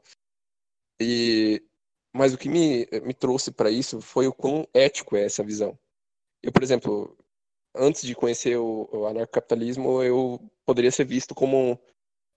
E 1.00 1.62
mas 2.16 2.32
o 2.32 2.38
que 2.38 2.48
me, 2.48 2.88
me 3.02 3.12
trouxe 3.12 3.52
para 3.52 3.70
isso 3.70 4.00
foi 4.00 4.26
o 4.26 4.32
quão 4.32 4.66
ético 4.72 5.16
é 5.16 5.26
essa 5.26 5.44
visão. 5.44 5.78
Eu, 6.42 6.50
por 6.50 6.62
exemplo, 6.62 7.14
antes 7.74 8.02
de 8.02 8.14
conhecer 8.14 8.56
o, 8.56 8.88
o 8.90 9.06
anarcocapitalismo, 9.06 10.02
eu 10.02 10.40
poderia 10.64 10.90
ser 10.90 11.04
visto 11.04 11.34
como 11.34 11.78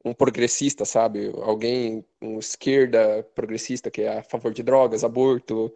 um 0.04 0.14
progressista, 0.14 0.84
sabe? 0.84 1.32
Alguém, 1.42 2.06
um 2.22 2.40
esquerda 2.40 3.24
progressista 3.34 3.90
que 3.90 4.02
é 4.02 4.20
a 4.20 4.24
favor 4.24 4.54
de 4.54 4.64
drogas, 4.64 5.04
aborto, 5.04 5.74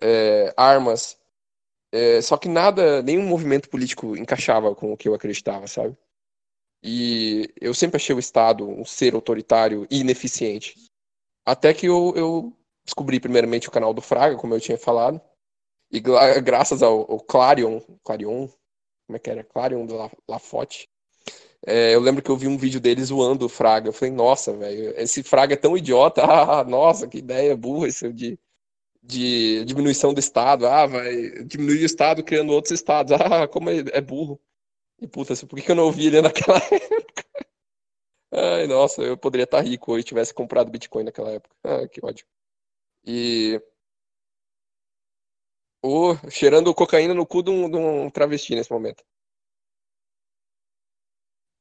é, 0.00 0.54
armas. 0.56 1.18
É, 1.92 2.22
só 2.22 2.38
que 2.38 2.48
nada, 2.48 3.02
nenhum 3.02 3.26
movimento 3.26 3.68
político 3.68 4.16
encaixava 4.16 4.74
com 4.74 4.92
o 4.92 4.96
que 4.96 5.08
eu 5.08 5.14
acreditava, 5.14 5.66
sabe? 5.66 5.96
E 6.82 7.52
eu 7.60 7.74
sempre 7.74 7.96
achei 7.96 8.14
o 8.14 8.18
Estado 8.18 8.68
um 8.68 8.84
ser 8.84 9.14
autoritário 9.14 9.86
e 9.90 10.00
ineficiente. 10.00 10.74
Até 11.46 11.74
que 11.74 11.86
eu, 11.86 12.12
eu 12.16 12.56
descobri 12.84 13.20
primeiramente 13.20 13.68
o 13.68 13.72
canal 13.72 13.94
do 13.94 14.00
Fraga, 14.00 14.36
como 14.36 14.54
eu 14.54 14.60
tinha 14.60 14.78
falado. 14.78 15.20
E 15.90 16.00
graças 16.00 16.82
ao, 16.82 17.00
ao 17.10 17.20
Clarion, 17.20 17.80
Clarion, 18.02 18.48
como 19.06 19.16
é 19.16 19.18
que 19.18 19.30
era? 19.30 19.44
Clarion 19.44 19.84
do 19.84 20.10
Lafotte, 20.26 20.88
é, 21.66 21.94
eu 21.94 22.00
lembro 22.00 22.22
que 22.22 22.30
eu 22.30 22.36
vi 22.36 22.48
um 22.48 22.56
vídeo 22.56 22.80
dele 22.80 23.04
zoando 23.04 23.46
o 23.46 23.48
Fraga. 23.48 23.88
Eu 23.88 23.92
falei, 23.92 24.12
nossa, 24.12 24.52
velho, 24.52 24.94
esse 24.98 25.22
Fraga 25.22 25.54
é 25.54 25.56
tão 25.56 25.76
idiota. 25.76 26.22
Ah, 26.52 26.64
nossa, 26.64 27.06
que 27.06 27.18
ideia 27.18 27.56
burra 27.56 27.88
isso 27.88 28.12
de, 28.12 28.38
de 29.02 29.64
diminuição 29.64 30.14
do 30.14 30.20
Estado. 30.20 30.66
Ah, 30.66 30.86
vai 30.86 31.44
diminuir 31.44 31.82
o 31.82 31.86
Estado 31.86 32.22
criando 32.22 32.52
outros 32.52 32.72
Estados. 32.72 33.12
Ah, 33.12 33.48
como 33.48 33.70
é, 33.70 33.78
é 33.92 34.00
burro. 34.00 34.40
E 35.00 35.06
puta, 35.08 35.34
por 35.46 35.60
que 35.60 35.70
eu 35.70 35.74
não 35.74 35.84
ouvi 35.84 36.06
ele 36.06 36.22
naquela 36.22 36.58
época? 36.70 37.24
Ai, 38.32 38.66
nossa, 38.66 39.02
eu 39.02 39.16
poderia 39.16 39.44
estar 39.44 39.60
rico 39.60 39.92
hoje 39.92 40.04
tivesse 40.04 40.32
comprado 40.32 40.70
Bitcoin 40.70 41.04
naquela 41.04 41.32
época. 41.32 41.54
Ah, 41.64 41.88
que 41.88 42.04
ódio. 42.04 42.24
E. 43.04 43.60
Oh, 45.84 46.14
cheirando 46.30 46.72
cocaína 46.74 47.12
no 47.12 47.26
cu 47.26 47.42
de 47.42 47.50
um, 47.50 47.68
de 47.68 47.76
um 47.76 48.08
travesti 48.08 48.54
nesse 48.54 48.70
momento. 48.70 49.04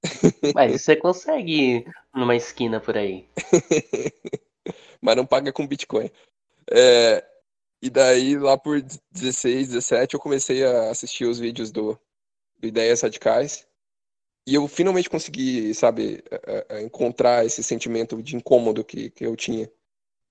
Mas 0.55 0.81
você 0.81 0.95
consegue 0.95 1.85
numa 2.13 2.35
esquina 2.35 2.79
por 2.79 2.95
aí. 2.95 3.27
Mas 5.01 5.15
não 5.15 5.25
paga 5.25 5.51
com 5.51 5.67
Bitcoin. 5.67 6.11
É, 6.71 7.25
e 7.81 7.89
daí, 7.89 8.37
lá 8.37 8.57
por 8.57 8.81
16, 9.11 9.69
17, 9.69 10.13
eu 10.13 10.19
comecei 10.19 10.63
a 10.65 10.89
assistir 10.89 11.25
os 11.25 11.39
vídeos 11.39 11.71
do, 11.71 11.97
do 12.59 12.67
Ideias 12.67 13.01
Radicais. 13.01 13.67
E 14.45 14.55
eu 14.55 14.67
finalmente 14.67 15.09
consegui, 15.09 15.73
sabe, 15.73 16.23
encontrar 16.83 17.45
esse 17.45 17.63
sentimento 17.63 18.21
de 18.21 18.35
incômodo 18.35 18.83
que, 18.83 19.09
que 19.11 19.25
eu 19.25 19.35
tinha. 19.35 19.69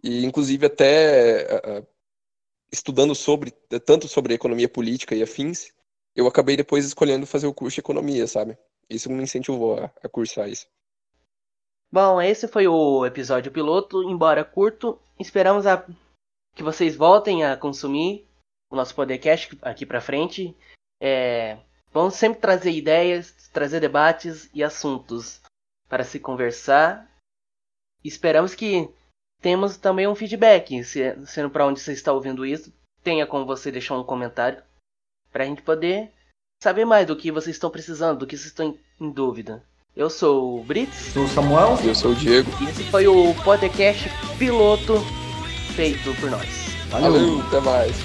E, 0.03 0.25
inclusive, 0.25 0.67
até 0.67 1.85
estudando 2.73 3.15
sobre, 3.15 3.51
tanto 3.85 4.09
sobre 4.09 4.35
economia 4.35 4.69
política 4.69 5.15
e 5.15 5.23
afins, 5.23 5.73
eu 6.15 6.27
acabei 6.27 6.57
depois 6.57 6.85
escolhendo 6.85 7.27
fazer 7.27 7.47
o 7.47 7.55
curso 7.55 7.77
de 7.77 7.81
economia, 7.81 8.27
sabe? 8.27 8.57
Isso 8.89 9.11
me 9.11 9.23
incentivou 9.23 9.79
a, 9.79 9.91
a 10.03 10.09
cursar 10.09 10.49
isso. 10.49 10.67
Bom, 11.93 12.21
esse 12.21 12.47
foi 12.47 12.69
o 12.69 13.05
episódio 13.05 13.51
piloto, 13.51 14.03
embora 14.03 14.45
curto. 14.45 14.99
Esperamos 15.19 15.67
a... 15.67 15.85
que 16.55 16.63
vocês 16.63 16.97
voltem 16.97 17.45
a 17.45 17.57
consumir 17.57 18.27
o 18.71 18.77
nosso 18.77 18.95
podcast 18.95 19.59
aqui 19.63 19.85
para 19.85 20.01
frente. 20.01 20.57
É... 21.01 21.59
Vamos 21.93 22.15
sempre 22.15 22.41
trazer 22.41 22.71
ideias, 22.71 23.33
trazer 23.53 23.81
debates 23.81 24.49
e 24.55 24.63
assuntos 24.63 25.41
para 25.89 26.05
se 26.05 26.21
conversar. 26.21 27.11
Esperamos 28.05 28.55
que 28.55 28.89
temos 29.41 29.77
também 29.77 30.07
um 30.07 30.15
feedback, 30.15 30.83
sendo 30.85 31.51
para 31.51 31.67
onde 31.67 31.81
você 31.81 31.93
está 31.93 32.13
ouvindo 32.13 32.47
isso, 32.47 32.73
tenha 33.03 33.27
como 33.27 33.45
você 33.45 33.73
deixar 33.73 33.99
um 33.99 34.05
comentário 34.05 34.63
para 35.33 35.45
a 35.45 35.47
gente 35.47 35.63
poder 35.63 36.13
saber 36.63 36.85
mais 36.85 37.07
do 37.07 37.17
que 37.17 37.33
vocês 37.33 37.57
estão 37.57 37.71
precisando, 37.71 38.21
do 38.21 38.27
que 38.27 38.37
vocês 38.37 38.49
estão 38.49 38.79
em 39.01 39.11
dúvida. 39.11 39.65
Eu 39.97 40.09
sou 40.09 40.61
o 40.61 40.65
Brits. 40.65 41.13
Sou 41.13 41.25
o 41.25 41.29
Samuel. 41.29 41.77
E 41.83 41.89
eu 41.89 41.95
sou 41.95 42.13
o 42.13 42.15
Diego. 42.15 42.51
E 42.63 42.71
esse 42.71 42.85
foi 42.85 43.09
o 43.09 43.35
podcast 43.43 44.09
piloto 44.39 44.95
feito 45.71 46.15
por 46.21 46.31
nós. 46.31 46.47
Valeu, 46.91 47.13
Valeu 47.13 47.41
até 47.47 47.61
mais. 47.61 47.97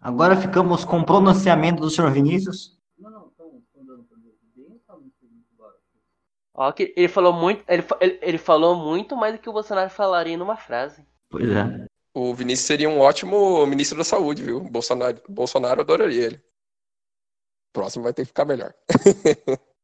Agora 0.00 0.36
ficamos 0.36 0.84
com 0.84 1.00
o 1.00 1.04
pronunciamento 1.04 1.80
do 1.80 1.90
senhor 1.90 2.12
Vinícius. 2.12 2.78
Ó, 6.54 6.72
que 6.72 6.94
ele 6.96 7.08
falou 7.08 7.32
muito, 7.32 7.62
ele, 7.68 7.84
ele, 8.00 8.18
ele 8.22 8.38
falou 8.38 8.76
muito 8.76 9.14
mais 9.14 9.34
do 9.34 9.40
que 9.40 9.48
o 9.48 9.52
Bolsonaro 9.52 9.90
falaria 9.90 10.38
numa 10.38 10.56
frase. 10.56 11.04
Pois 11.28 11.50
é. 11.50 11.86
O 12.18 12.32
Vinícius 12.32 12.66
seria 12.66 12.88
um 12.88 12.98
ótimo 12.98 13.66
ministro 13.66 13.98
da 13.98 14.02
saúde, 14.02 14.42
viu? 14.42 14.60
Bolsonaro, 14.60 15.20
Bolsonaro 15.28 15.82
adoraria 15.82 16.24
ele. 16.24 16.42
Próximo 17.74 18.04
vai 18.04 18.14
ter 18.14 18.22
que 18.22 18.28
ficar 18.28 18.46
melhor. 18.46 18.72